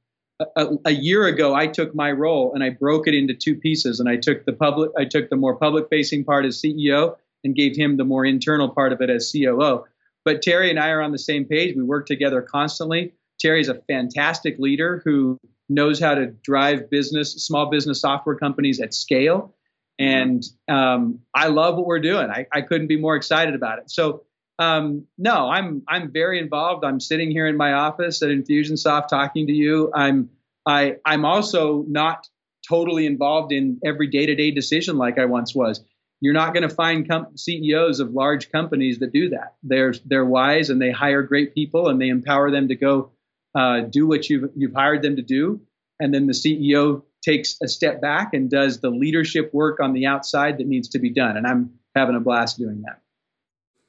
A, 0.55 0.69
a, 0.85 0.91
year 0.91 1.25
ago, 1.25 1.53
I 1.53 1.67
took 1.67 1.93
my 1.93 2.11
role 2.11 2.53
and 2.53 2.63
I 2.63 2.69
broke 2.69 3.09
it 3.09 3.13
into 3.13 3.33
two 3.33 3.55
pieces, 3.55 3.99
and 3.99 4.07
I 4.07 4.15
took 4.15 4.45
the 4.45 4.53
public, 4.53 4.91
I 4.97 5.03
took 5.03 5.29
the 5.29 5.35
more 5.35 5.55
public 5.55 5.89
facing 5.89 6.23
part 6.23 6.45
as 6.45 6.61
CEO, 6.61 7.15
and 7.43 7.55
gave 7.55 7.75
him 7.75 7.97
the 7.97 8.05
more 8.05 8.25
internal 8.25 8.69
part 8.69 8.93
of 8.93 9.01
it 9.01 9.09
as 9.09 9.31
COO. 9.31 9.85
But 10.25 10.41
Terry 10.41 10.69
and 10.69 10.79
I 10.79 10.89
are 10.89 11.01
on 11.01 11.11
the 11.11 11.19
same 11.19 11.45
page. 11.45 11.75
We 11.75 11.83
work 11.83 12.05
together 12.05 12.41
constantly. 12.41 13.13
Terry's 13.39 13.69
a 13.69 13.75
fantastic 13.75 14.57
leader 14.59 15.01
who 15.03 15.39
knows 15.69 15.99
how 15.99 16.15
to 16.15 16.27
drive 16.27 16.89
business, 16.89 17.33
small 17.33 17.69
business 17.69 18.01
software 18.01 18.35
companies 18.35 18.79
at 18.79 18.93
scale. 18.93 19.55
And 19.97 20.43
um, 20.67 21.19
I 21.33 21.47
love 21.47 21.75
what 21.75 21.85
we're 21.85 21.99
doing. 21.99 22.29
I, 22.29 22.47
I, 22.51 22.61
couldn't 22.61 22.87
be 22.87 22.97
more 22.97 23.15
excited 23.15 23.53
about 23.53 23.79
it. 23.79 23.91
So 23.91 24.23
um, 24.59 25.05
no, 25.17 25.49
I'm 25.49 25.83
I'm 25.87 26.11
very 26.11 26.39
involved. 26.39 26.83
I'm 26.83 26.99
sitting 26.99 27.31
here 27.31 27.47
in 27.47 27.55
my 27.55 27.73
office 27.73 28.21
at 28.21 28.29
Infusionsoft 28.29 29.07
talking 29.07 29.47
to 29.47 29.53
you. 29.53 29.91
I'm 29.93 30.29
I 30.65 30.97
I'm 31.05 31.25
also 31.25 31.85
not 31.87 32.27
totally 32.67 33.05
involved 33.05 33.53
in 33.53 33.79
every 33.85 34.07
day-to-day 34.07 34.51
decision 34.51 34.97
like 34.97 35.17
I 35.17 35.25
once 35.25 35.55
was. 35.55 35.81
You're 36.21 36.33
not 36.33 36.53
going 36.53 36.67
to 36.67 36.75
find 36.75 37.09
com- 37.09 37.37
CEOs 37.37 38.01
of 38.01 38.11
large 38.11 38.51
companies 38.51 38.99
that 38.99 39.13
do 39.13 39.29
that. 39.29 39.55
They're 39.63 39.93
they're 40.05 40.25
wise 40.25 40.69
and 40.69 40.81
they 40.81 40.91
hire 40.91 41.23
great 41.23 41.55
people 41.55 41.87
and 41.87 41.99
they 41.99 42.09
empower 42.09 42.51
them 42.51 42.67
to 42.67 42.75
go 42.75 43.11
uh, 43.59 43.81
do 43.81 44.07
what 44.07 44.29
you've 44.29 44.49
you've 44.55 44.73
hired 44.73 45.01
them 45.01 45.17
to 45.17 45.21
do, 45.21 45.59
and 45.99 46.13
then 46.13 46.27
the 46.27 46.33
CEO 46.33 47.03
takes 47.21 47.57
a 47.61 47.67
step 47.67 47.99
back 47.99 48.33
and 48.33 48.49
does 48.49 48.79
the 48.79 48.89
leadership 48.89 49.53
work 49.53 49.81
on 49.81 49.91
the 49.91 50.05
outside 50.05 50.57
that 50.57 50.67
needs 50.67 50.87
to 50.87 50.99
be 50.99 51.09
done. 51.09 51.35
And 51.35 51.45
I'm 51.45 51.71
having 51.93 52.15
a 52.15 52.21
blast 52.21 52.57
doing 52.57 52.81
that. 52.83 53.01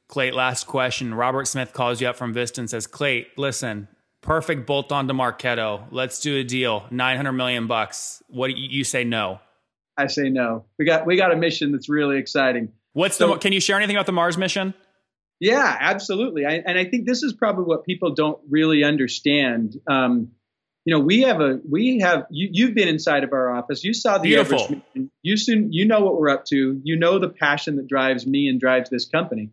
Clay, 0.08 0.32
last 0.32 0.66
question. 0.66 1.14
Robert 1.14 1.46
Smith 1.46 1.72
calls 1.72 2.00
you 2.00 2.08
up 2.08 2.16
from 2.16 2.34
Vista 2.34 2.60
and 2.60 2.68
says, 2.68 2.88
Clay, 2.88 3.28
listen, 3.36 3.86
perfect 4.22 4.66
bolt 4.66 4.90
on 4.90 5.06
to 5.06 5.14
Marketo. 5.14 5.84
Let's 5.92 6.18
do 6.20 6.36
a 6.38 6.42
deal. 6.42 6.86
900 6.90 7.30
million 7.32 7.68
bucks. 7.68 8.20
What 8.26 8.48
do 8.48 8.54
you, 8.54 8.68
you 8.68 8.82
say 8.82 9.04
no? 9.04 9.38
I 9.96 10.08
say 10.08 10.30
no. 10.30 10.64
We 10.80 10.84
got 10.84 11.06
we 11.06 11.16
got 11.16 11.30
a 11.30 11.36
mission 11.36 11.70
that's 11.70 11.88
really 11.88 12.18
exciting. 12.18 12.72
What's 12.92 13.18
so, 13.18 13.34
the 13.34 13.38
can 13.38 13.52
you 13.52 13.60
share 13.60 13.76
anything 13.76 13.94
about 13.94 14.06
the 14.06 14.12
Mars 14.12 14.36
mission? 14.36 14.74
Yeah, 15.40 15.76
absolutely. 15.80 16.44
I, 16.44 16.62
and 16.66 16.78
I 16.78 16.84
think 16.84 17.06
this 17.06 17.22
is 17.22 17.32
probably 17.32 17.64
what 17.64 17.84
people 17.84 18.14
don't 18.14 18.38
really 18.48 18.84
understand. 18.84 19.80
Um, 19.88 20.32
you 20.84 20.94
know, 20.94 21.00
we 21.00 21.22
have 21.22 21.40
a 21.40 21.60
we 21.68 21.98
have 22.00 22.26
you, 22.30 22.48
you've 22.52 22.74
been 22.74 22.88
inside 22.88 23.24
of 23.24 23.32
our 23.32 23.54
office. 23.56 23.82
You 23.82 23.94
saw 23.94 24.18
the 24.18 24.28
Beautiful. 24.28 24.58
Mission. 24.58 25.10
You 25.22 25.36
soon 25.36 25.72
you 25.72 25.86
know 25.86 26.00
what 26.00 26.18
we're 26.18 26.28
up 26.28 26.44
to. 26.46 26.80
You 26.84 26.96
know 26.96 27.18
the 27.18 27.28
passion 27.28 27.76
that 27.76 27.86
drives 27.86 28.26
me 28.26 28.48
and 28.48 28.60
drives 28.60 28.90
this 28.90 29.06
company. 29.06 29.50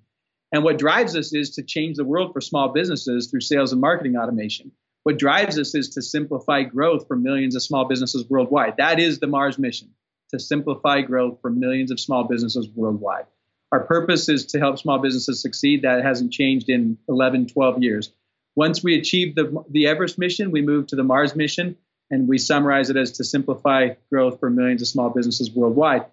And 0.51 0.63
what 0.63 0.77
drives 0.77 1.15
us 1.15 1.33
is 1.33 1.51
to 1.51 1.63
change 1.63 1.97
the 1.97 2.05
world 2.05 2.33
for 2.33 2.41
small 2.41 2.69
businesses 2.69 3.27
through 3.27 3.41
sales 3.41 3.71
and 3.71 3.81
marketing 3.81 4.15
automation. 4.15 4.71
What 5.03 5.17
drives 5.17 5.57
us 5.59 5.75
is 5.75 5.89
to 5.91 6.01
simplify 6.01 6.63
growth 6.63 7.07
for 7.07 7.15
millions 7.15 7.55
of 7.55 7.61
small 7.61 7.85
businesses 7.85 8.25
worldwide. 8.29 8.75
That 8.77 8.99
is 8.99 9.19
the 9.19 9.27
Mars 9.27 9.57
mission 9.57 9.89
to 10.31 10.39
simplify 10.39 11.01
growth 11.01 11.39
for 11.41 11.49
millions 11.49 11.91
of 11.91 11.99
small 11.99 12.25
businesses 12.25 12.67
worldwide. 12.73 13.25
Our 13.71 13.81
purpose 13.81 14.29
is 14.29 14.45
to 14.47 14.59
help 14.59 14.79
small 14.79 14.99
businesses 14.99 15.41
succeed. 15.41 15.81
That 15.81 16.03
hasn't 16.03 16.31
changed 16.31 16.69
in 16.69 16.97
11, 17.09 17.47
12 17.47 17.83
years. 17.83 18.11
Once 18.55 18.83
we 18.83 18.97
achieve 18.97 19.35
the, 19.35 19.63
the 19.69 19.87
Everest 19.87 20.17
mission, 20.17 20.51
we 20.51 20.61
move 20.61 20.87
to 20.87 20.95
the 20.95 21.03
Mars 21.03 21.35
mission, 21.35 21.77
and 22.09 22.27
we 22.27 22.37
summarize 22.37 22.89
it 22.89 22.97
as 22.97 23.11
to 23.13 23.23
simplify 23.23 23.89
growth 24.11 24.39
for 24.39 24.49
millions 24.49 24.81
of 24.81 24.87
small 24.87 25.09
businesses 25.09 25.51
worldwide. 25.51 26.05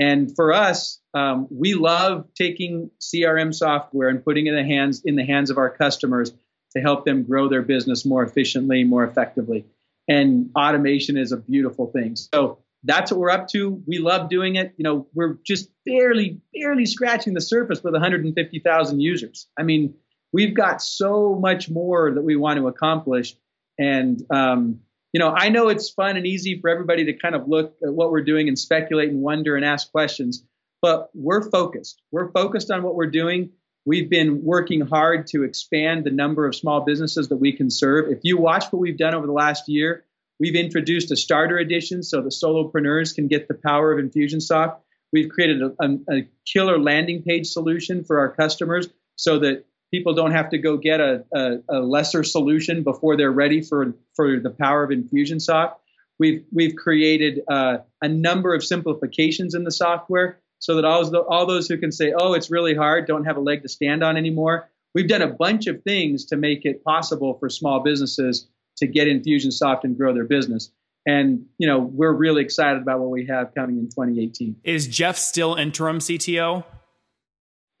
And 0.00 0.34
for 0.34 0.52
us, 0.52 1.00
um, 1.14 1.46
we 1.50 1.74
love 1.74 2.26
taking 2.34 2.90
CRM 3.00 3.54
software 3.54 4.08
and 4.08 4.24
putting 4.24 4.46
it 4.46 4.54
in 4.54 4.56
the 4.56 4.74
hands 4.74 5.02
in 5.04 5.14
the 5.14 5.24
hands 5.24 5.50
of 5.50 5.58
our 5.58 5.70
customers 5.70 6.32
to 6.72 6.80
help 6.80 7.04
them 7.04 7.22
grow 7.22 7.48
their 7.48 7.62
business 7.62 8.04
more 8.04 8.24
efficiently, 8.24 8.82
more 8.84 9.04
effectively. 9.04 9.66
And 10.08 10.50
automation 10.56 11.16
is 11.16 11.30
a 11.30 11.36
beautiful 11.36 11.86
thing. 11.86 12.16
So 12.16 12.58
that's 12.84 13.10
what 13.10 13.20
we're 13.20 13.30
up 13.30 13.48
to. 13.48 13.82
We 13.86 13.98
love 13.98 14.28
doing 14.28 14.56
it. 14.56 14.74
You 14.76 14.84
know, 14.84 15.06
we're 15.14 15.38
just 15.44 15.70
barely, 15.86 16.40
barely 16.52 16.86
scratching 16.86 17.34
the 17.34 17.40
surface 17.40 17.82
with 17.82 17.94
150,000 17.94 19.00
users. 19.00 19.48
I 19.58 19.62
mean, 19.62 19.94
we've 20.32 20.54
got 20.54 20.82
so 20.82 21.34
much 21.34 21.70
more 21.70 22.12
that 22.12 22.22
we 22.22 22.36
want 22.36 22.58
to 22.58 22.68
accomplish. 22.68 23.36
And, 23.78 24.20
um, 24.30 24.80
you 25.12 25.20
know, 25.20 25.28
I 25.28 25.50
know 25.50 25.68
it's 25.68 25.90
fun 25.90 26.16
and 26.16 26.26
easy 26.26 26.60
for 26.60 26.70
everybody 26.70 27.04
to 27.06 27.12
kind 27.12 27.34
of 27.34 27.46
look 27.48 27.74
at 27.86 27.92
what 27.92 28.10
we're 28.10 28.24
doing 28.24 28.48
and 28.48 28.58
speculate 28.58 29.10
and 29.10 29.20
wonder 29.20 29.56
and 29.56 29.64
ask 29.64 29.92
questions, 29.92 30.44
but 30.80 31.10
we're 31.14 31.48
focused. 31.50 32.00
We're 32.10 32.32
focused 32.32 32.70
on 32.70 32.82
what 32.82 32.94
we're 32.94 33.10
doing. 33.10 33.50
We've 33.84 34.08
been 34.08 34.42
working 34.42 34.80
hard 34.80 35.26
to 35.28 35.42
expand 35.42 36.04
the 36.04 36.10
number 36.10 36.46
of 36.46 36.54
small 36.54 36.82
businesses 36.82 37.28
that 37.28 37.36
we 37.36 37.52
can 37.52 37.68
serve. 37.68 38.10
If 38.10 38.20
you 38.22 38.38
watch 38.38 38.64
what 38.70 38.80
we've 38.80 38.96
done 38.96 39.14
over 39.14 39.26
the 39.26 39.32
last 39.32 39.68
year, 39.68 40.04
We've 40.42 40.56
introduced 40.56 41.12
a 41.12 41.16
starter 41.16 41.58
edition 41.58 42.02
so 42.02 42.20
the 42.20 42.28
solopreneurs 42.28 43.14
can 43.14 43.28
get 43.28 43.46
the 43.46 43.54
power 43.54 43.92
of 43.92 44.04
Infusionsoft. 44.04 44.76
We've 45.12 45.28
created 45.28 45.62
a, 45.62 45.72
a, 45.78 46.16
a 46.18 46.28
killer 46.44 46.80
landing 46.80 47.22
page 47.22 47.46
solution 47.46 48.02
for 48.02 48.18
our 48.18 48.28
customers 48.28 48.88
so 49.14 49.38
that 49.38 49.64
people 49.92 50.14
don't 50.14 50.32
have 50.32 50.50
to 50.50 50.58
go 50.58 50.78
get 50.78 50.98
a, 50.98 51.24
a, 51.32 51.58
a, 51.68 51.78
lesser 51.78 52.24
solution 52.24 52.82
before 52.82 53.16
they're 53.16 53.30
ready 53.30 53.62
for, 53.62 53.94
for 54.16 54.40
the 54.40 54.50
power 54.50 54.82
of 54.82 54.90
Infusionsoft. 54.90 55.74
We've, 56.18 56.44
we've 56.50 56.74
created 56.74 57.42
uh, 57.48 57.78
a 58.02 58.08
number 58.08 58.52
of 58.52 58.64
simplifications 58.64 59.54
in 59.54 59.62
the 59.62 59.70
software 59.70 60.40
so 60.58 60.74
that 60.74 60.84
all, 60.84 61.16
all 61.28 61.46
those 61.46 61.68
who 61.68 61.78
can 61.78 61.92
say, 61.92 62.14
oh, 62.18 62.32
it's 62.32 62.50
really 62.50 62.74
hard, 62.74 63.06
don't 63.06 63.26
have 63.26 63.36
a 63.36 63.40
leg 63.40 63.62
to 63.62 63.68
stand 63.68 64.02
on 64.02 64.16
anymore. 64.16 64.68
We've 64.92 65.08
done 65.08 65.22
a 65.22 65.32
bunch 65.32 65.68
of 65.68 65.84
things 65.84 66.24
to 66.26 66.36
make 66.36 66.64
it 66.64 66.82
possible 66.82 67.34
for 67.38 67.48
small 67.48 67.78
businesses 67.78 68.48
to 68.82 68.88
get 68.88 69.06
Infusionsoft 69.06 69.84
and 69.84 69.96
grow 69.96 70.12
their 70.12 70.24
business. 70.24 70.70
And 71.06 71.46
you 71.58 71.66
know, 71.66 71.78
we're 71.78 72.12
really 72.12 72.42
excited 72.42 72.82
about 72.82 73.00
what 73.00 73.10
we 73.10 73.26
have 73.26 73.54
coming 73.54 73.78
in 73.78 73.86
2018. 73.86 74.56
Is 74.64 74.86
Jeff 74.86 75.16
still 75.16 75.54
interim 75.54 75.98
CTO? 75.98 76.64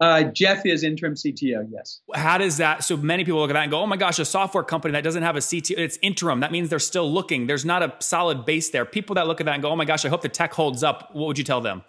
Uh, 0.00 0.24
Jeff 0.24 0.66
is 0.66 0.82
interim 0.82 1.14
CTO. 1.14 1.68
Yes. 1.70 2.00
How 2.12 2.36
does 2.38 2.56
that? 2.56 2.82
So 2.82 2.96
many 2.96 3.24
people 3.24 3.38
look 3.40 3.50
at 3.50 3.52
that 3.52 3.62
and 3.62 3.70
go, 3.70 3.80
"Oh 3.80 3.86
my 3.86 3.96
gosh, 3.96 4.18
a 4.18 4.24
software 4.24 4.64
company 4.64 4.92
that 4.92 5.04
doesn't 5.04 5.22
have 5.22 5.36
a 5.36 5.40
CTO, 5.40 5.78
it's 5.78 5.98
interim. 6.02 6.40
That 6.40 6.50
means 6.50 6.70
they're 6.70 6.80
still 6.80 7.10
looking. 7.10 7.46
There's 7.46 7.64
not 7.64 7.82
a 7.82 7.94
solid 8.00 8.44
base 8.44 8.70
there." 8.70 8.84
People 8.84 9.14
that 9.14 9.28
look 9.28 9.40
at 9.40 9.46
that 9.46 9.54
and 9.54 9.62
go, 9.62 9.70
"Oh 9.70 9.76
my 9.76 9.84
gosh, 9.84 10.04
I 10.04 10.08
hope 10.08 10.22
the 10.22 10.28
tech 10.28 10.52
holds 10.52 10.82
up." 10.82 11.14
What 11.14 11.28
would 11.28 11.38
you 11.38 11.44
tell 11.44 11.60
them? 11.60 11.82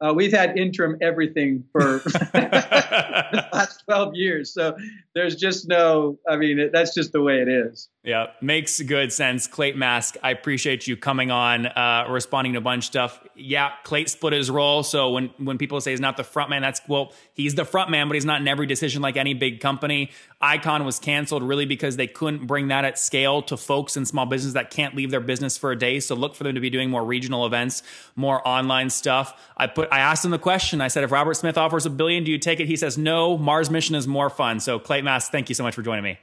Uh, 0.00 0.12
we've 0.12 0.32
had 0.32 0.56
interim 0.58 0.96
everything 1.00 1.64
for 1.72 1.98
the 2.04 3.48
last 3.52 3.82
12 3.86 4.14
years. 4.14 4.52
So 4.52 4.76
there's 5.14 5.36
just 5.36 5.66
no, 5.68 6.18
I 6.28 6.36
mean, 6.36 6.70
that's 6.72 6.94
just 6.94 7.12
the 7.12 7.22
way 7.22 7.40
it 7.40 7.48
is. 7.48 7.88
Yeah, 8.04 8.26
makes 8.42 8.82
good 8.82 9.14
sense. 9.14 9.46
Clayton 9.46 9.78
Mask, 9.78 10.18
I 10.22 10.30
appreciate 10.30 10.86
you 10.86 10.94
coming 10.94 11.30
on, 11.30 11.64
uh, 11.64 12.04
responding 12.10 12.52
to 12.52 12.58
a 12.58 12.62
bunch 12.62 12.84
of 12.84 12.84
stuff. 12.84 13.18
Yeah, 13.34 13.70
Clay 13.82 14.04
split 14.04 14.34
his 14.34 14.50
role. 14.50 14.82
So 14.82 15.12
when 15.12 15.30
when 15.38 15.56
people 15.56 15.80
say 15.80 15.92
he's 15.92 16.00
not 16.00 16.18
the 16.18 16.22
front 16.22 16.50
man, 16.50 16.60
that's 16.60 16.82
well, 16.86 17.14
he's 17.32 17.54
the 17.54 17.64
front 17.64 17.88
man, 17.88 18.08
but 18.08 18.14
he's 18.14 18.26
not 18.26 18.42
in 18.42 18.46
every 18.46 18.66
decision 18.66 19.00
like 19.00 19.16
any 19.16 19.32
big 19.32 19.60
company. 19.60 20.10
Icon 20.38 20.84
was 20.84 20.98
canceled 20.98 21.42
really 21.42 21.64
because 21.64 21.96
they 21.96 22.06
couldn't 22.06 22.46
bring 22.46 22.68
that 22.68 22.84
at 22.84 22.98
scale 22.98 23.40
to 23.40 23.56
folks 23.56 23.96
in 23.96 24.04
small 24.04 24.26
business 24.26 24.52
that 24.52 24.70
can't 24.70 24.94
leave 24.94 25.10
their 25.10 25.20
business 25.20 25.56
for 25.56 25.72
a 25.72 25.78
day. 25.78 25.98
So 25.98 26.14
look 26.14 26.34
for 26.34 26.44
them 26.44 26.56
to 26.56 26.60
be 26.60 26.68
doing 26.68 26.90
more 26.90 27.06
regional 27.06 27.46
events, 27.46 27.82
more 28.16 28.46
online 28.46 28.90
stuff. 28.90 29.32
I 29.56 29.66
put 29.66 29.90
I 29.90 30.00
asked 30.00 30.26
him 30.26 30.30
the 30.30 30.38
question. 30.38 30.82
I 30.82 30.88
said, 30.88 31.04
if 31.04 31.10
Robert 31.10 31.38
Smith 31.38 31.56
offers 31.56 31.86
a 31.86 31.90
billion, 31.90 32.22
do 32.22 32.30
you 32.30 32.38
take 32.38 32.60
it? 32.60 32.66
He 32.66 32.76
says 32.76 32.98
no. 32.98 33.38
Mars 33.38 33.70
mission 33.70 33.94
is 33.94 34.06
more 34.06 34.28
fun. 34.28 34.60
So 34.60 34.78
Clayton 34.78 35.06
Mask, 35.06 35.32
thank 35.32 35.48
you 35.48 35.54
so 35.54 35.64
much 35.64 35.74
for 35.74 35.80
joining 35.80 36.04
me. 36.04 36.18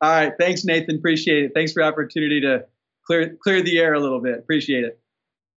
All 0.00 0.10
right. 0.10 0.32
Thanks, 0.38 0.64
Nathan. 0.64 0.96
Appreciate 0.96 1.44
it. 1.44 1.52
Thanks 1.54 1.72
for 1.72 1.82
the 1.82 1.86
opportunity 1.86 2.40
to 2.42 2.66
clear 3.06 3.36
clear 3.42 3.62
the 3.62 3.78
air 3.78 3.94
a 3.94 4.00
little 4.00 4.20
bit. 4.20 4.38
Appreciate 4.38 4.84
it. 4.84 5.00